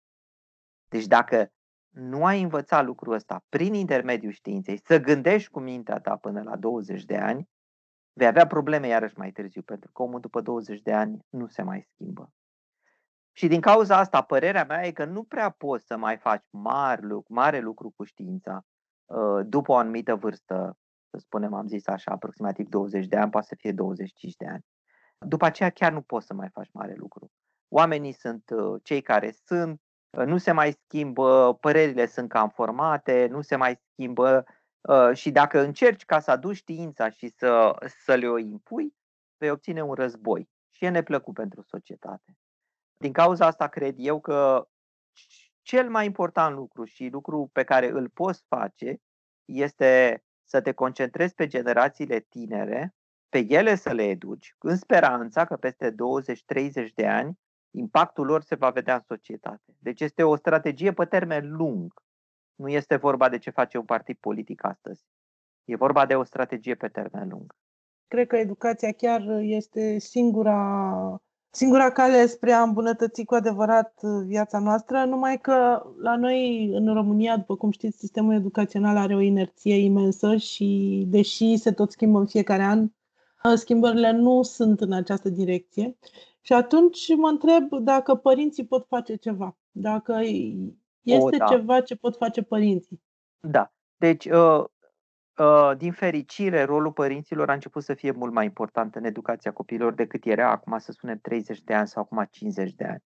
Deci 0.87 1.05
dacă 1.05 1.51
nu 1.89 2.25
ai 2.25 2.41
învățat 2.41 2.85
lucrul 2.85 3.13
ăsta 3.13 3.45
prin 3.49 3.73
intermediul 3.73 4.31
științei, 4.31 4.77
să 4.77 4.99
gândești 4.99 5.49
cu 5.49 5.59
mintea 5.59 5.99
ta 5.99 6.15
până 6.15 6.41
la 6.41 6.55
20 6.55 7.05
de 7.05 7.17
ani, 7.17 7.49
vei 8.13 8.27
avea 8.27 8.47
probleme 8.47 8.87
iarăși 8.87 9.17
mai 9.17 9.31
târziu, 9.31 9.61
pentru 9.61 9.91
că 9.91 10.01
omul 10.01 10.19
după 10.19 10.41
20 10.41 10.81
de 10.81 10.93
ani 10.93 11.25
nu 11.29 11.47
se 11.47 11.61
mai 11.61 11.87
schimbă. 11.93 12.33
Și 13.31 13.47
din 13.47 13.61
cauza 13.61 13.97
asta, 13.97 14.21
părerea 14.21 14.65
mea 14.65 14.85
e 14.85 14.91
că 14.91 15.05
nu 15.05 15.23
prea 15.23 15.49
poți 15.49 15.85
să 15.85 15.97
mai 15.97 16.17
faci 16.17 16.43
mare 16.49 17.01
lucru, 17.01 17.33
mare 17.33 17.59
lucru 17.59 17.93
cu 17.95 18.03
știința 18.03 18.65
uh, 19.05 19.45
după 19.45 19.71
o 19.71 19.75
anumită 19.75 20.15
vârstă, 20.15 20.77
să 21.09 21.17
spunem, 21.17 21.53
am 21.53 21.67
zis 21.67 21.87
așa, 21.87 22.11
aproximativ 22.11 22.67
20 22.67 23.07
de 23.07 23.17
ani, 23.17 23.31
poate 23.31 23.47
să 23.47 23.55
fie 23.57 23.71
25 23.71 24.35
de 24.35 24.47
ani. 24.47 24.65
După 25.17 25.45
aceea 25.45 25.69
chiar 25.69 25.91
nu 25.91 26.01
poți 26.01 26.25
să 26.25 26.33
mai 26.33 26.49
faci 26.49 26.69
mare 26.71 26.93
lucru. 26.97 27.31
Oamenii 27.67 28.11
sunt 28.11 28.49
uh, 28.49 28.81
cei 28.83 29.01
care 29.01 29.31
sunt, 29.31 29.81
uh, 29.81 29.84
nu 30.25 30.37
se 30.37 30.51
mai 30.51 30.71
schimbă, 30.71 31.57
părerile 31.59 32.05
sunt 32.05 32.29
cam 32.29 32.49
formate, 32.49 33.27
nu 33.27 33.41
se 33.41 33.55
mai 33.55 33.81
schimbă 33.91 34.45
și 35.13 35.31
dacă 35.31 35.59
încerci 35.59 36.05
ca 36.05 36.19
să 36.19 36.31
aduci 36.31 36.55
știința 36.55 37.09
și 37.09 37.27
să, 37.27 37.75
să 38.05 38.15
le 38.15 38.27
o 38.27 38.37
impui, 38.37 38.95
vei 39.37 39.49
obține 39.49 39.81
un 39.81 39.93
război. 39.93 40.49
Și 40.71 40.85
e 40.85 40.89
neplăcut 40.89 41.33
pentru 41.33 41.61
societate. 41.61 42.37
Din 42.97 43.11
cauza 43.11 43.45
asta 43.45 43.67
cred 43.67 43.95
eu 43.97 44.21
că 44.21 44.67
cel 45.61 45.89
mai 45.89 46.05
important 46.05 46.55
lucru 46.55 46.83
și 46.83 47.07
lucru 47.07 47.49
pe 47.53 47.63
care 47.63 47.89
îl 47.89 48.09
poți 48.09 48.43
face 48.47 49.01
este 49.45 50.23
să 50.43 50.61
te 50.61 50.71
concentrezi 50.71 51.33
pe 51.33 51.47
generațiile 51.47 52.19
tinere, 52.19 52.95
pe 53.29 53.45
ele 53.47 53.75
să 53.75 53.91
le 53.91 54.03
educi, 54.03 54.55
în 54.59 54.77
speranța 54.77 55.45
că 55.45 55.55
peste 55.55 55.91
20-30 55.91 56.93
de 56.93 57.07
ani 57.07 57.39
impactul 57.75 58.25
lor 58.25 58.41
se 58.41 58.55
va 58.55 58.69
vedea 58.69 58.95
în 58.95 59.01
societate. 59.07 59.75
Deci 59.79 60.01
este 60.01 60.23
o 60.23 60.35
strategie 60.35 60.93
pe 60.93 61.05
termen 61.05 61.55
lung. 61.55 61.93
Nu 62.55 62.67
este 62.67 62.95
vorba 62.95 63.29
de 63.29 63.37
ce 63.37 63.49
face 63.49 63.77
un 63.77 63.85
partid 63.85 64.17
politic 64.19 64.63
astăzi. 64.63 65.03
E 65.65 65.75
vorba 65.75 66.05
de 66.05 66.15
o 66.15 66.23
strategie 66.23 66.75
pe 66.75 66.87
termen 66.87 67.29
lung. 67.29 67.55
Cred 68.07 68.27
că 68.27 68.37
educația 68.37 68.91
chiar 68.91 69.21
este 69.39 69.97
singura 69.99 71.19
singura 71.55 71.91
cale 71.91 72.25
spre 72.25 72.51
a 72.51 72.61
îmbunătăți 72.61 73.23
cu 73.23 73.33
adevărat 73.33 73.99
uh, 74.01 74.23
viața 74.25 74.59
noastră, 74.59 75.03
numai 75.03 75.37
că 75.37 75.83
la 76.01 76.15
noi 76.15 76.69
în 76.73 76.93
România, 76.93 77.37
după 77.37 77.55
cum 77.55 77.71
știți, 77.71 77.97
sistemul 77.97 78.33
educațional 78.33 78.97
are 78.97 79.15
o 79.15 79.19
inerție 79.19 79.75
imensă 79.75 80.35
și 80.35 81.03
deși 81.07 81.57
se 81.57 81.71
tot 81.71 81.91
schimbă 81.91 82.19
în 82.19 82.25
fiecare 82.25 82.63
an, 82.63 82.79
uh, 82.81 82.89
schimbările 83.53 84.11
nu 84.11 84.43
sunt 84.43 84.81
în 84.81 84.91
această 84.91 85.29
direcție. 85.29 85.97
Și 86.41 86.53
atunci 86.53 87.15
mă 87.15 87.27
întreb 87.27 87.79
dacă 87.79 88.15
părinții 88.15 88.65
pot 88.65 88.85
face 88.87 89.15
ceva, 89.15 89.57
dacă 89.71 90.19
este 91.01 91.35
o, 91.35 91.37
da. 91.37 91.45
ceva 91.45 91.81
ce 91.81 91.95
pot 91.95 92.15
face 92.15 92.41
părinții. 92.41 93.01
Da. 93.39 93.73
Deci, 93.97 94.25
uh, 94.25 94.63
Uh, 95.37 95.71
din 95.77 95.91
fericire, 95.91 96.63
rolul 96.63 96.91
părinților 96.91 97.49
a 97.49 97.53
început 97.53 97.83
să 97.83 97.93
fie 97.93 98.11
mult 98.11 98.33
mai 98.33 98.45
important 98.45 98.95
în 98.95 99.03
educația 99.03 99.53
copiilor 99.53 99.93
decât 99.93 100.25
era 100.25 100.51
acum, 100.51 100.77
să 100.77 100.91
spunem, 100.91 101.17
30 101.21 101.61
de 101.61 101.73
ani 101.73 101.87
sau 101.87 102.01
acum 102.01 102.27
50 102.31 102.73
de 102.73 102.85
ani, 102.85 103.03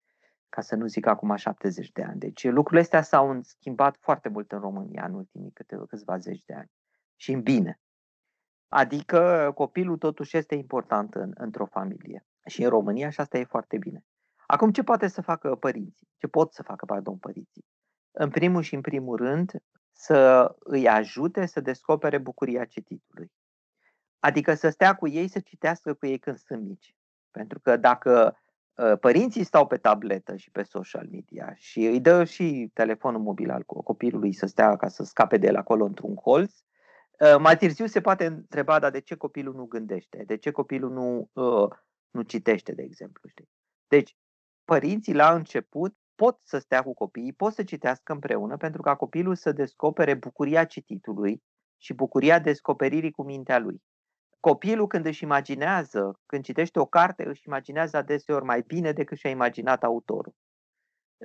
ca 0.49 0.61
să 0.61 0.75
nu 0.75 0.87
zic 0.87 1.07
acum 1.07 1.37
70 1.37 1.91
de 1.91 2.03
ani. 2.03 2.19
Deci 2.19 2.45
lucrurile 2.45 2.81
astea 2.81 3.03
s-au 3.03 3.41
schimbat 3.43 3.97
foarte 4.01 4.29
mult 4.29 4.53
în 4.53 4.59
România 4.59 5.05
în 5.05 5.15
ultimii 5.15 5.51
câte, 5.51 5.83
câțiva 5.89 6.17
zeci 6.17 6.43
de 6.45 6.55
ani 6.55 6.71
și 7.17 7.33
în 7.33 7.43
bine. 7.43 7.81
Adică 8.75 9.53
copilul 9.55 9.97
totuși 9.97 10.37
este 10.37 10.55
important 10.55 11.15
în, 11.15 11.33
într-o 11.35 11.67
familie 11.67 12.27
și 12.47 12.63
în 12.63 12.69
România 12.69 13.11
și 13.11 13.21
asta 13.21 13.39
e 13.39 13.45
foarte 13.45 13.79
bine. 13.79 14.05
Acum 14.47 14.71
ce 14.71 14.83
poate 14.83 15.09
să 15.09 15.23
facă 15.23 15.55
părinții? 15.55 16.09
Ce 16.19 16.27
pot 16.27 16.53
să 16.53 16.63
facă, 16.63 16.85
pardon, 16.85 17.17
părinții? 17.17 17.65
În 18.11 18.31
primul 18.31 18.63
și 18.63 18.75
în 18.75 18.81
primul 18.81 19.17
rând, 19.17 19.53
să 19.93 20.51
îi 20.59 20.89
ajute 20.89 21.47
să 21.47 21.61
descopere 21.61 22.19
bucuria 22.19 22.65
cititului. 22.65 23.33
Adică 24.19 24.55
să 24.55 24.69
stea 24.69 24.95
cu 24.95 25.09
ei, 25.09 25.29
să 25.29 25.41
citească 25.41 25.95
cu 25.95 26.07
ei 26.07 26.19
când 26.19 26.37
sunt 26.37 26.63
mici. 26.63 26.97
Pentru 27.31 27.61
că 27.61 27.77
dacă 27.77 28.37
ă, 28.79 28.97
părinții 28.97 29.45
stau 29.45 29.67
pe 29.67 29.77
tabletă 29.77 30.37
și 30.37 30.51
pe 30.51 30.63
social 30.63 31.09
media 31.11 31.53
și 31.55 31.87
îi 31.87 32.01
dă 32.01 32.25
și 32.25 32.71
telefonul 32.75 33.21
mobil 33.21 33.51
al 33.51 33.63
copilului 33.65 34.33
să 34.33 34.47
stea 34.47 34.77
ca 34.77 34.89
să 34.89 35.05
scape 35.05 35.37
de 35.37 35.47
el 35.47 35.57
acolo 35.57 35.85
într-un 35.85 36.15
colț, 36.15 36.53
ă, 36.55 36.65
mai 37.41 37.57
târziu 37.57 37.87
se 37.87 38.01
poate 38.01 38.27
întreba, 38.27 38.79
dar 38.79 38.91
de 38.91 39.01
ce 39.01 39.15
copilul 39.15 39.55
nu 39.55 39.65
gândește? 39.65 40.23
De 40.27 40.37
ce 40.37 40.51
copilul 40.51 40.91
nu, 40.91 41.31
ă, 41.37 41.69
nu 42.11 42.23
citește, 42.23 42.73
de 42.73 42.83
exemplu? 42.83 43.29
Știi? 43.29 43.49
Deci, 43.89 44.17
părinții 44.65 45.15
la 45.15 45.35
început 45.35 45.97
pot 46.15 46.39
să 46.43 46.59
stea 46.59 46.83
cu 46.83 46.95
copiii, 46.95 47.33
pot 47.33 47.53
să 47.53 47.65
citească 47.65 48.13
împreună 48.13 48.57
pentru 48.57 48.83
ca 48.83 48.97
copilul 48.97 49.35
să 49.35 49.53
descopere 49.53 50.15
bucuria 50.15 50.65
cititului 50.65 51.43
și 51.77 51.93
bucuria 51.93 52.39
descoperirii 52.39 53.11
cu 53.11 53.25
mintea 53.25 53.59
lui. 53.59 53.83
Copilul 54.41 54.87
când 54.87 55.07
își 55.07 55.23
imaginează, 55.23 56.21
când 56.27 56.45
citește 56.45 56.79
o 56.79 56.87
carte, 56.87 57.29
își 57.29 57.47
imaginează 57.47 57.97
adeseori 57.97 58.45
mai 58.45 58.63
bine 58.67 58.93
decât 58.93 59.19
și-a 59.19 59.31
imaginat 59.31 59.83
autorul. 59.83 60.35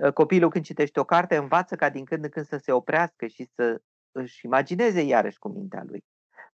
Ă, 0.03 0.11
copilul 0.11 0.49
când 0.49 0.63
citește 0.63 0.99
o 0.99 1.03
carte 1.03 1.35
învață 1.35 1.75
ca 1.75 1.89
din 1.89 2.05
când 2.05 2.23
în 2.23 2.29
când 2.29 2.45
să 2.45 2.57
se 2.57 2.71
oprească 2.71 3.27
și 3.27 3.43
să 3.43 3.81
își 4.17 4.45
imagineze 4.45 5.01
iarăși 5.01 5.39
cu 5.39 5.49
mintea 5.49 5.83
lui. 5.87 6.05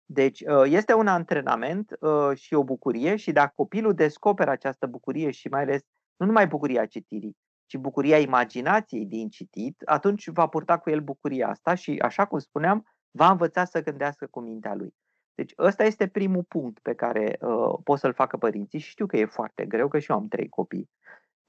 Deci 0.05 0.43
ă, 0.47 0.67
este 0.67 0.95
un 0.95 1.07
antrenament 1.07 1.97
ă, 2.03 2.35
și 2.35 2.55
o 2.55 2.65
bucurie 2.65 3.17
și 3.17 3.33
dacă 3.33 3.53
copilul 3.55 3.95
descoperă 3.95 4.51
această 4.51 4.87
bucurie 4.87 5.31
și 5.31 5.49
mai 5.49 5.63
ales 5.63 5.83
nu 6.17 6.27
numai 6.27 6.47
bucuria 6.47 6.87
citirii, 6.87 7.37
ci 7.67 7.77
bucuria 7.77 8.19
imaginației 8.19 9.07
din 9.07 9.29
citit, 9.29 9.83
atunci 9.85 10.29
va 10.29 10.47
purta 10.47 10.79
cu 10.79 10.91
el 10.91 11.01
bucuria 11.01 11.49
asta 11.49 11.75
și, 11.75 11.99
așa 11.99 12.27
cum 12.27 12.39
spuneam, 12.39 12.87
va 13.11 13.31
învăța 13.31 13.65
să 13.65 13.83
gândească 13.83 14.27
cu 14.27 14.41
mintea 14.41 14.75
lui. 14.75 14.95
Deci 15.35 15.53
ăsta 15.59 15.85
este 15.85 16.09
primul 16.09 16.43
punct 16.43 16.79
pe 16.79 16.95
care 16.95 17.39
uh, 17.41 17.79
pot 17.85 17.99
să-l 17.99 18.13
facă 18.13 18.37
părinții 18.37 18.79
și 18.79 18.91
știu 18.91 19.07
că 19.07 19.17
e 19.17 19.25
foarte 19.25 19.67
greu, 19.67 19.89
că 19.89 19.99
și 19.99 20.11
eu 20.11 20.17
am 20.17 20.29
trei 20.29 20.49
copii. 20.49 20.91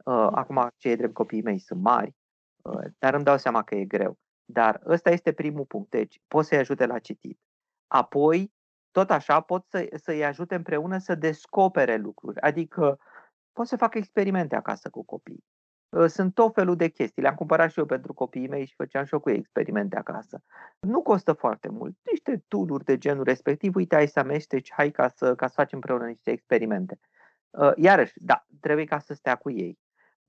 Uh, 0.06 0.28
acum 0.32 0.68
cei 0.78 0.96
drept 0.96 1.14
copiii 1.14 1.42
mei 1.42 1.60
sunt 1.60 1.82
mari, 1.82 2.16
uh, 2.62 2.86
dar 3.00 3.14
îmi 3.14 3.24
dau 3.24 3.38
seama 3.38 3.64
că 3.64 3.76
e 3.76 3.86
greu. 3.86 4.18
Dar 4.52 4.82
ăsta 4.86 5.10
este 5.10 5.32
primul 5.32 5.66
punct. 5.66 5.90
Deci 5.90 6.22
pot 6.28 6.46
să-i 6.46 6.58
ajute 6.58 6.86
la 6.86 7.00
citit. 7.00 7.40
Apoi, 7.88 8.54
tot 8.92 9.12
așa, 9.12 9.42
pot 9.42 9.66
să, 9.70 9.90
să-i 9.94 10.26
ajute 10.26 10.56
împreună 10.56 10.98
să 10.98 11.16
descopere 11.16 11.96
lucruri. 11.96 12.42
Adică 12.42 13.00
pot 13.54 13.68
să 13.68 13.78
facă 13.78 13.98
experimente 13.98 14.56
acasă 14.56 14.90
cu 14.90 15.04
copii. 15.04 15.44
Ă, 15.94 16.08
sunt 16.08 16.34
tot 16.34 16.54
felul 16.54 16.76
de 16.76 16.88
chestii. 16.88 17.22
Le-am 17.22 17.36
cumpărat 17.36 17.72
și 17.72 17.80
eu 17.80 17.86
pentru 17.86 18.14
copiii 18.14 18.48
mei 18.48 18.66
și 18.66 18.76
făceam 18.76 19.04
și 19.06 19.14
eu 19.14 19.20
cu 19.20 19.30
ei 19.30 19.38
experimente 19.38 19.98
acasă. 19.98 20.44
Nu 20.80 21.02
costă 21.02 21.34
foarte 21.34 21.70
mult. 21.70 21.98
Niște 22.04 22.44
tooluri 22.48 22.84
de 22.84 22.98
genul 22.98 23.24
respectiv, 23.24 23.76
uite, 23.76 23.96
ai 23.96 24.08
să 24.08 24.20
amesteci, 24.20 24.72
hai 24.74 24.92
ca 24.92 25.08
să, 25.08 25.36
ca 25.36 25.48
să 25.48 25.54
facem 25.54 25.78
împreună 25.78 26.06
niște 26.06 26.32
experimente. 26.32 27.00
Ă, 27.54 27.74
iarăși, 27.76 28.14
da, 28.16 28.46
trebuie 28.60 28.86
ca 28.86 29.00
să 29.00 29.14
stea 29.14 29.36
cu 29.36 29.52
ei. 29.52 29.80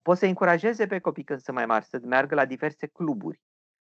Poți 0.03 0.19
să 0.19 0.27
încurajeze 0.27 0.87
pe 0.87 0.99
copii 0.99 1.25
când 1.25 1.41
sunt 1.41 1.57
mai 1.57 1.67
mari 1.67 1.85
să 1.85 2.01
meargă 2.03 2.35
la 2.35 2.45
diverse 2.45 2.87
cluburi. 2.87 3.41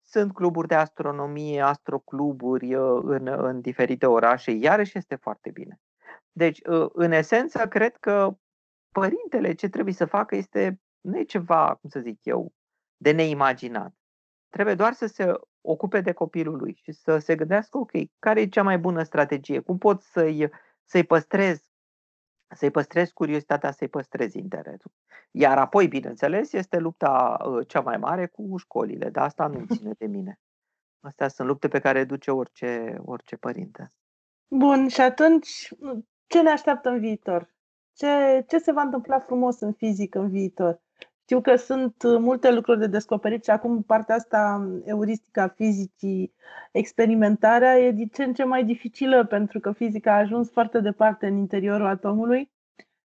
Sunt 0.05 0.33
cluburi 0.33 0.67
de 0.67 0.75
astronomie, 0.75 1.61
astrocluburi 1.61 2.75
ă, 2.75 2.99
în, 2.99 3.27
în 3.27 3.61
diferite 3.61 4.05
orașe, 4.05 4.51
iarăși 4.51 4.97
este 4.97 5.15
foarte 5.15 5.49
bine. 5.49 5.79
Deci, 6.31 6.59
în 6.93 7.11
esență, 7.11 7.67
cred 7.67 7.97
că 7.97 8.37
părintele 8.91 9.53
ce 9.53 9.69
trebuie 9.69 9.93
să 9.93 10.05
facă 10.05 10.35
este 10.35 10.81
nu 11.03 11.17
e 11.17 11.23
ceva, 11.23 11.77
cum 11.81 11.89
să 11.89 11.99
zic 11.99 12.25
eu, 12.25 12.53
de 12.97 13.11
neimaginat. 13.11 13.93
Trebuie 14.49 14.75
doar 14.75 14.93
să 14.93 15.05
se 15.05 15.33
ocupe 15.61 16.01
de 16.01 16.11
copilul 16.11 16.57
lui 16.57 16.79
și 16.81 16.91
să 16.91 17.17
se 17.17 17.35
gândească, 17.35 17.77
ok, 17.77 17.91
care 18.19 18.41
e 18.41 18.47
cea 18.47 18.63
mai 18.63 18.77
bună 18.77 19.03
strategie? 19.03 19.59
Cum 19.59 19.77
pot 19.77 20.01
să-i, 20.01 20.49
să-i 20.83 21.03
păstrez 21.03 21.63
să-i 22.53 22.71
păstrez 22.71 23.09
curiozitatea, 23.09 23.71
să-i 23.71 23.87
păstrez 23.87 24.33
interesul. 24.33 24.91
Iar 25.31 25.57
apoi, 25.57 25.87
bineînțeles, 25.87 26.53
este 26.53 26.77
lupta 26.77 27.37
uh, 27.45 27.67
cea 27.67 27.81
mai 27.81 27.97
mare 27.97 28.27
cu 28.27 28.57
școlile, 28.57 29.09
dar 29.09 29.25
asta 29.25 29.47
nu 29.47 29.65
ține 29.75 29.93
de 29.97 30.05
mine. 30.05 30.39
Astea 30.99 31.27
sunt 31.27 31.47
lupte 31.47 31.67
pe 31.67 31.79
care 31.79 32.03
duce 32.03 32.31
orice, 32.31 32.97
orice 33.05 33.35
părinte. 33.35 33.91
Bun, 34.47 34.87
și 34.87 35.01
atunci, 35.01 35.73
ce 36.27 36.41
ne 36.41 36.49
așteaptă 36.49 36.89
în 36.89 36.99
viitor? 36.99 37.53
Ce, 37.93 38.43
ce 38.47 38.57
se 38.57 38.71
va 38.71 38.81
întâmpla 38.81 39.19
frumos 39.19 39.59
în 39.59 39.73
fizică 39.73 40.19
în 40.19 40.29
viitor? 40.29 40.81
Știu 41.23 41.41
că 41.41 41.55
sunt 41.55 42.03
uh, 42.03 42.17
multe 42.19 42.51
lucruri 42.51 42.79
de 42.79 42.87
descoperit 42.87 43.43
și 43.43 43.49
acum 43.49 43.83
partea 43.83 44.15
asta 44.15 44.65
um, 44.65 44.81
euristică 44.85 45.41
a 45.41 45.47
fizicii, 45.47 46.33
experimentarea 46.71 47.79
e 47.79 47.91
din 47.91 48.07
ce 48.07 48.23
în 48.23 48.33
ce 48.33 48.43
mai 48.43 48.65
dificilă 48.65 49.25
pentru 49.25 49.59
că 49.59 49.71
fizica 49.71 50.13
a 50.13 50.17
ajuns 50.17 50.51
foarte 50.51 50.79
departe 50.79 51.27
în 51.27 51.37
interiorul 51.37 51.85
atomului 51.85 52.51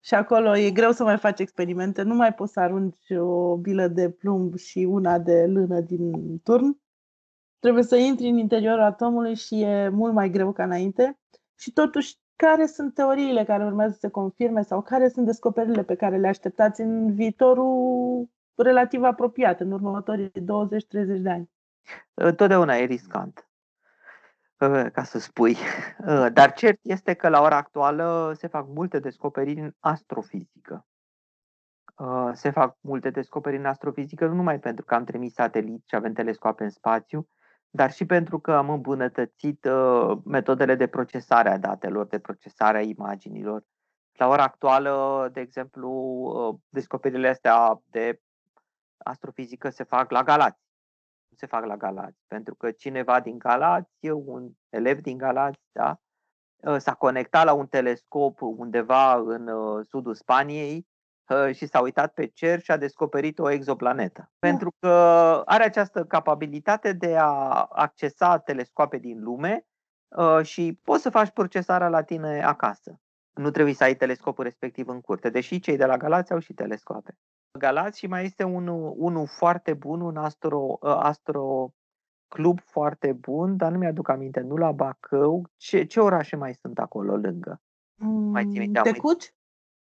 și 0.01 0.15
acolo 0.15 0.57
e 0.57 0.71
greu 0.71 0.93
să 0.93 1.03
mai 1.03 1.19
faci 1.19 1.41
experimente, 1.41 2.03
nu 2.03 2.15
mai 2.15 2.35
poți 2.35 2.53
să 2.53 2.61
arunci 2.61 3.11
o 3.11 3.57
bilă 3.57 3.89
de 3.89 4.11
plumb 4.11 4.57
și 4.57 4.79
una 4.79 5.19
de 5.19 5.47
lână 5.47 5.81
din 5.81 6.39
turn. 6.39 6.81
Trebuie 7.59 7.83
să 7.83 7.97
intri 7.97 8.29
în 8.29 8.37
interiorul 8.37 8.83
atomului 8.83 9.35
și 9.35 9.61
e 9.61 9.89
mult 9.89 10.13
mai 10.13 10.31
greu 10.31 10.53
ca 10.53 10.65
înainte. 10.65 11.19
Și 11.59 11.73
totuși 11.73 12.17
care 12.37 12.67
sunt 12.67 12.95
teoriile 12.95 13.45
care 13.45 13.65
urmează 13.65 13.93
să 13.93 13.99
se 13.99 14.09
confirme 14.09 14.63
sau 14.63 14.83
care 14.83 15.09
sunt 15.09 15.27
descoperirile 15.27 15.83
pe 15.83 15.95
care 15.95 16.17
le 16.17 16.29
așteptați 16.29 16.81
în 16.81 17.15
viitorul 17.15 18.29
relativ 18.55 19.03
apropiat, 19.03 19.61
în 19.61 19.73
următorii 19.73 20.31
20-30 20.31 20.33
de 21.23 21.31
ani? 21.31 21.51
Întotdeauna 22.15 22.77
e 22.77 22.85
riscant. 22.85 23.49
uh, 24.59 24.87
ca 24.93 25.03
să 25.03 25.19
spui. 25.19 25.57
Uh, 26.07 26.27
dar 26.33 26.53
cert 26.53 26.79
este 26.83 27.15
că 27.15 27.29
la 27.29 27.41
ora 27.41 27.57
actuală 27.57 28.33
se 28.37 28.47
fac 28.47 28.67
multe 28.67 28.99
descoperiri 28.99 29.61
în 29.61 29.73
astrofizică. 29.79 30.87
Se 32.33 32.51
fac 32.51 32.77
multe 32.81 33.11
descoperiri 33.11 33.61
în 33.61 33.69
astrofizică 33.69 34.27
nu 34.27 34.35
numai 34.35 34.59
pentru 34.59 34.85
că 34.85 34.95
am 34.95 35.05
trimis 35.05 35.33
sateliți 35.33 35.89
și 35.89 35.95
avem 35.95 36.13
telescoape 36.13 36.65
în 36.65 36.71
spațiu, 36.71 37.29
dar 37.75 37.93
și 37.93 38.07
pentru 38.07 38.39
că 38.39 38.53
am 38.53 38.71
îmbunătățit 38.71 39.69
metodele 40.25 40.75
de 40.75 40.87
procesare 40.87 41.49
a 41.49 41.59
datelor, 41.59 42.07
de 42.07 42.19
procesare 42.19 42.79
a 42.79 42.83
imaginilor. 42.83 43.65
La 44.13 44.29
ora 44.29 44.43
actuală, 44.43 45.29
de 45.33 45.41
exemplu, 45.41 46.61
descoperirile 46.69 47.29
astea 47.29 47.83
de 47.85 48.21
astrofizică 49.05 49.71
se 49.71 49.85
fac 49.85 50.11
la 50.11 50.23
Galați. 50.23 50.61
Nu 51.29 51.37
se 51.37 51.47
fac 51.47 51.65
la 51.65 51.77
Galați, 51.77 52.19
pentru 52.27 52.55
că 52.55 52.71
cineva 52.71 53.21
din 53.21 53.39
Galați, 53.39 54.09
un 54.11 54.51
elev 54.69 55.01
din 55.01 55.19
Galați, 55.19 55.61
da, 55.73 56.01
ă, 56.65 56.79
s-a 56.79 56.95
conectat 56.95 57.45
la 57.45 57.53
un 57.53 57.67
telescop 57.67 58.41
undeva 58.41 59.15
în 59.15 59.49
ă, 59.49 59.83
sudul 59.89 60.15
Spaniei 60.15 60.77
ă, 60.77 60.92
și 61.53 61.67
s-a 61.67 61.81
uitat 61.81 62.13
pe 62.13 62.27
cer 62.27 62.61
și 62.61 62.71
a 62.71 62.77
descoperit 62.77 63.39
o 63.39 63.51
exoplanetă. 63.51 64.21
Da. 64.21 64.49
Pentru 64.49 64.75
că 64.79 64.89
are 65.45 65.65
această 65.65 66.05
capabilitate 66.05 66.93
de 66.93 67.17
a 67.17 67.63
accesa 67.71 68.39
telescoape 68.39 68.99
din 68.99 69.23
lume 69.23 69.67
și 70.43 70.79
poți 70.83 71.03
să 71.03 71.11
faci 71.11 71.31
procesarea 71.31 71.89
la 71.89 72.03
tine 72.03 72.43
acasă. 72.43 73.01
Nu 73.35 73.51
trebuie 73.51 73.75
să 73.75 73.85
ai 73.85 73.95
telescopul 73.95 74.45
respectiv 74.45 74.89
în 74.89 75.01
curte, 75.01 75.31
deși 75.31 75.61
cei 75.61 75.77
de 75.77 75.85
la 75.85 75.97
Galați 75.97 76.33
au 76.33 76.39
și 76.39 76.53
telescoape. 76.53 77.19
Galați 77.59 77.99
și 77.99 78.07
mai 78.07 78.25
este 78.25 78.43
unul, 78.43 78.95
unul 78.97 79.27
foarte 79.27 79.75
bun, 79.75 80.01
un 80.01 80.17
astro, 80.17 80.79
ă, 80.83 80.97
astro 81.03 81.73
club 82.29 82.61
foarte 82.61 83.13
bun, 83.13 83.57
dar 83.57 83.73
nu 83.73 83.79
mi-aduc 83.79 84.09
aminte, 84.09 84.41
nu 84.41 84.57
la 84.57 84.73
Bacău. 84.73 85.51
Ce, 85.57 85.85
ce 85.85 86.01
orașe 86.01 86.37
mai 86.37 86.55
sunt 86.55 86.79
acolo 86.79 87.17
lângă? 87.17 87.61
Mm, 87.95 88.31
mai 88.31 88.43
țin 88.43 88.59
minte, 88.59 88.81
Tecuci? 88.81 89.35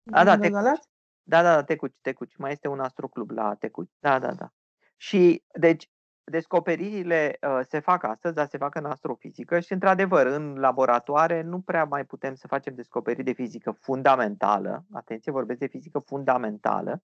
Da, 0.02 0.24
da, 0.24 0.38
Tecuci. 0.38 0.80
Da, 1.26 1.42
da, 1.42 1.54
da, 1.54 1.62
Tecuci, 1.62 1.94
Tecuci. 2.00 2.36
Mai 2.36 2.52
este 2.52 2.68
un 2.68 2.80
astroclub 2.80 3.30
la 3.30 3.54
Tecuci. 3.54 3.90
Da, 3.98 4.18
da, 4.18 4.32
da. 4.32 4.52
Și, 4.96 5.44
deci, 5.58 5.90
descoperirile 6.24 7.38
uh, 7.40 7.60
se 7.68 7.78
fac 7.78 8.02
astăzi, 8.02 8.34
dar 8.34 8.46
se 8.46 8.58
fac 8.58 8.74
în 8.74 8.84
astrofizică 8.84 9.60
și, 9.60 9.72
într-adevăr, 9.72 10.26
în 10.26 10.54
laboratoare 10.54 11.42
nu 11.42 11.60
prea 11.60 11.84
mai 11.84 12.04
putem 12.04 12.34
să 12.34 12.46
facem 12.46 12.74
descoperiri 12.74 13.24
de 13.24 13.32
fizică 13.32 13.70
fundamentală. 13.70 14.84
Atenție, 14.92 15.32
vorbesc 15.32 15.58
de 15.58 15.66
fizică 15.66 15.98
fundamentală, 15.98 17.02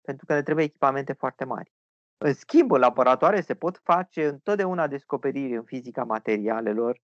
pentru 0.00 0.26
că 0.26 0.34
ne 0.34 0.42
trebuie 0.42 0.64
echipamente 0.64 1.12
foarte 1.12 1.44
mari. 1.44 1.72
În 2.18 2.34
schimb, 2.34 2.72
în 2.72 2.80
laboratoare 2.80 3.40
se 3.40 3.54
pot 3.54 3.80
face 3.82 4.26
întotdeauna 4.26 4.86
descoperiri 4.86 5.56
în 5.56 5.62
fizica 5.62 6.04
materialelor, 6.04 7.00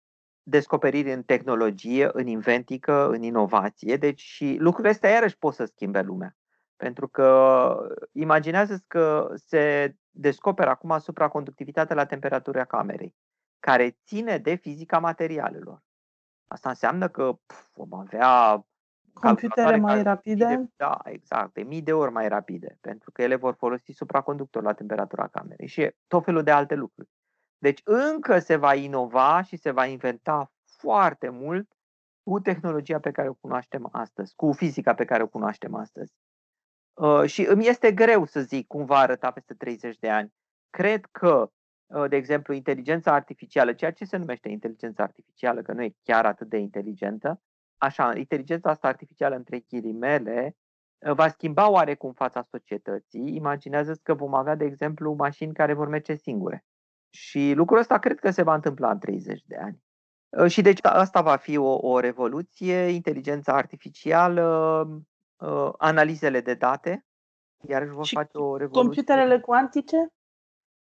descoperiri 0.43 1.13
în 1.13 1.23
tehnologie, 1.23 2.09
în 2.11 2.27
inventică, 2.27 3.09
în 3.09 3.21
inovație, 3.21 3.97
deci 3.97 4.21
și 4.21 4.55
lucrurile 4.59 4.93
astea 4.93 5.09
iarăși 5.09 5.37
pot 5.37 5.53
să 5.53 5.65
schimbe 5.65 6.01
lumea. 6.01 6.38
Pentru 6.79 7.07
că 7.07 7.77
imaginează 8.11 8.83
că 8.87 9.33
se 9.35 9.95
descoperă 10.09 10.69
acum 10.69 10.99
supraconductivitatea 10.99 11.95
la 11.95 12.05
temperatura 12.05 12.65
camerei, 12.65 13.15
care 13.59 13.97
ține 14.05 14.37
de 14.37 14.55
fizica 14.55 14.99
materialelor. 14.99 15.83
Asta 16.47 16.69
înseamnă 16.69 17.09
că 17.09 17.33
pf, 17.45 17.67
vom 17.73 17.93
avea 17.93 18.63
Computere 19.13 19.77
mai 19.77 20.03
rapide? 20.03 20.45
De, 20.45 20.69
da, 20.75 20.99
exact, 21.03 21.53
de 21.53 21.61
mii 21.61 21.81
de 21.81 21.93
ori 21.93 22.11
mai 22.11 22.27
rapide, 22.27 22.77
pentru 22.81 23.11
că 23.11 23.21
ele 23.21 23.35
vor 23.35 23.53
folosi 23.53 23.91
supraconductor 23.91 24.63
la 24.63 24.73
temperatura 24.73 25.27
camerei 25.27 25.67
și 25.67 25.95
tot 26.07 26.23
felul 26.23 26.43
de 26.43 26.51
alte 26.51 26.75
lucruri. 26.75 27.09
Deci 27.57 27.81
încă 27.83 28.39
se 28.39 28.55
va 28.55 28.73
inova 28.73 29.41
și 29.41 29.57
se 29.57 29.71
va 29.71 29.85
inventa 29.85 30.51
foarte 30.65 31.29
mult 31.29 31.71
cu 32.23 32.39
tehnologia 32.39 32.99
pe 32.99 33.11
care 33.11 33.29
o 33.29 33.33
cunoaștem 33.33 33.89
astăzi, 33.91 34.35
cu 34.35 34.51
fizica 34.51 34.93
pe 34.93 35.05
care 35.05 35.23
o 35.23 35.27
cunoaștem 35.27 35.75
astăzi. 35.75 36.13
Uh, 36.99 37.23
și 37.25 37.45
îmi 37.45 37.67
este 37.67 37.91
greu 37.91 38.25
să 38.25 38.41
zic 38.41 38.67
cum 38.67 38.85
va 38.85 38.97
arăta 38.97 39.31
peste 39.31 39.53
30 39.53 39.97
de 39.97 40.09
ani. 40.09 40.33
Cred 40.69 41.05
că, 41.05 41.51
uh, 41.85 42.09
de 42.09 42.15
exemplu, 42.15 42.53
inteligența 42.53 43.13
artificială, 43.13 43.73
ceea 43.73 43.91
ce 43.91 44.05
se 44.05 44.17
numește 44.17 44.49
inteligența 44.49 45.03
artificială, 45.03 45.61
că 45.61 45.73
nu 45.73 45.83
e 45.83 45.95
chiar 46.03 46.25
atât 46.25 46.49
de 46.49 46.57
inteligentă, 46.57 47.41
așa, 47.77 48.17
inteligența 48.17 48.69
asta 48.69 48.87
artificială 48.87 49.35
între 49.35 49.59
ghilimele 49.59 50.55
uh, 50.97 51.13
va 51.13 51.27
schimba 51.27 51.69
oarecum 51.69 52.13
fața 52.13 52.47
societății. 52.49 53.35
Imaginează 53.35 53.99
că 54.03 54.13
vom 54.13 54.33
avea, 54.33 54.55
de 54.55 54.65
exemplu, 54.65 55.13
mașini 55.13 55.53
care 55.53 55.73
vor 55.73 55.87
merge 55.87 56.15
singure. 56.15 56.65
Și 57.09 57.53
lucrul 57.55 57.79
ăsta 57.79 57.99
cred 57.99 58.19
că 58.19 58.31
se 58.31 58.43
va 58.43 58.53
întâmpla 58.53 58.91
în 58.91 58.99
30 58.99 59.43
de 59.45 59.55
ani. 59.55 59.83
Uh, 60.29 60.51
și 60.51 60.61
deci 60.61 60.79
asta 60.81 61.21
va 61.21 61.35
fi 61.35 61.57
o, 61.57 61.87
o 61.87 61.99
revoluție, 61.99 62.75
inteligența 62.75 63.53
artificială, 63.53 64.87
uh, 65.39 65.73
analizele 65.77 66.41
de 66.41 66.53
date, 66.53 67.05
iarăși 67.67 67.91
vor 67.91 68.07
face 68.07 68.37
o 68.37 68.57
revoluție. 68.57 68.81
Computerele 68.81 69.39
cuantice? 69.39 70.07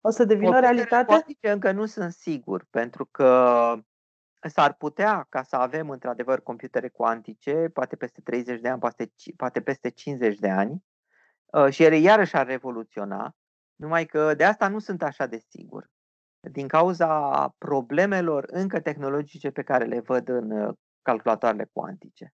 O 0.02 0.10
să 0.10 0.24
devină 0.24 0.60
realitate? 0.60 1.06
Cuantice 1.06 1.52
încă 1.52 1.72
nu 1.72 1.86
sunt 1.86 2.12
sigur, 2.12 2.68
pentru 2.70 3.06
că 3.06 3.74
S-ar 4.50 4.74
putea 4.74 5.26
ca 5.30 5.44
să 5.44 5.56
avem 5.56 5.90
într-adevăr 5.90 6.42
computere 6.42 6.90
cuantice, 6.90 7.70
poate 7.74 7.96
peste 7.96 8.22
30 8.22 8.62
de 8.62 8.70
ani, 8.70 8.80
poate, 8.80 9.12
poate 9.36 9.62
peste 9.62 9.90
50 9.90 10.40
de 10.40 10.50
ani, 10.50 10.84
uh, 11.46 11.70
și 11.70 11.84
ele 11.84 11.98
iarăși 11.98 12.36
ar 12.36 12.48
revoluționa, 12.48 13.36
numai 13.76 14.06
că 14.06 14.34
de 14.34 14.46
asta 14.46 14.68
nu 14.68 14.80
sunt 14.80 15.04
așa 15.04 15.26
de 15.26 15.38
sigur. 15.38 15.90
Din 16.40 16.68
cauza 16.68 17.48
problemelor 17.58 18.46
încă 18.48 18.80
tehnologice 18.80 19.52
pe 19.52 19.64
care 19.64 19.86
le 19.86 20.00
văd 20.00 20.30
în 20.30 20.52
uh, 20.52 20.76
calculatoarele 21.02 21.70
cuantice. 21.74 22.34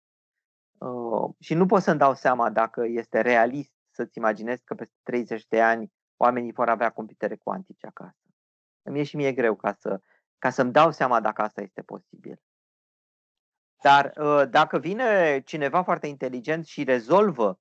Uh, 0.77 1.29
și 1.39 1.53
nu 1.53 1.65
pot 1.65 1.81
să-mi 1.81 1.99
dau 1.99 2.13
seama 2.13 2.49
dacă 2.49 2.85
este 2.85 3.21
realist 3.21 3.73
să-ți 3.91 4.17
imaginezi 4.17 4.63
că 4.63 4.73
peste 4.73 4.95
30 5.03 5.47
de 5.47 5.61
ani 5.61 5.91
oamenii 6.17 6.51
vor 6.51 6.69
avea 6.69 6.89
computere 6.89 7.35
cuantice 7.35 7.87
acasă. 7.87 8.17
Îmi 8.81 8.99
e 8.99 9.03
și 9.03 9.15
mie 9.15 9.33
greu 9.33 9.55
ca 9.55 9.73
să 9.79 10.01
ca 10.37 10.49
să-mi 10.49 10.71
dau 10.71 10.91
seama 10.91 11.19
dacă 11.19 11.41
asta 11.41 11.61
este 11.61 11.81
posibil. 11.81 12.41
Dar 13.83 14.13
ă, 14.17 14.45
dacă 14.45 14.77
vine 14.77 15.39
cineva 15.39 15.83
foarte 15.83 16.07
inteligent 16.07 16.65
și 16.65 16.83
rezolvă 16.83 17.59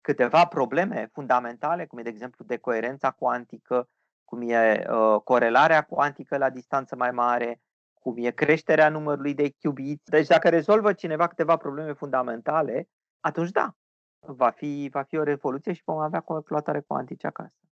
câteva 0.00 0.46
probleme 0.46 1.08
fundamentale, 1.12 1.86
cum 1.86 1.98
e, 1.98 2.02
de 2.02 2.08
exemplu, 2.08 2.44
decoerența 2.44 3.10
cuantică, 3.10 3.88
cum 4.24 4.40
e 4.40 4.86
uh, 4.90 5.20
corelarea 5.24 5.82
cuantică 5.82 6.36
la 6.36 6.50
distanță 6.50 6.96
mai 6.96 7.10
mare, 7.10 7.60
cum 8.06 8.16
e 8.16 8.30
creșterea 8.30 8.88
numărului 8.88 9.34
de 9.34 9.54
qubits. 9.60 10.04
Deci 10.04 10.26
dacă 10.26 10.48
rezolvă 10.48 10.92
cineva 10.92 11.26
câteva 11.26 11.56
probleme 11.56 11.92
fundamentale, 11.92 12.88
atunci 13.20 13.50
da, 13.50 13.74
va 14.18 14.50
fi, 14.50 14.88
va 14.92 15.02
fi 15.02 15.16
o 15.16 15.22
revoluție 15.22 15.72
și 15.72 15.82
vom 15.84 15.98
avea 15.98 16.20
calculatoare 16.20 16.80
cuantice 16.80 17.26
acasă. 17.26 17.66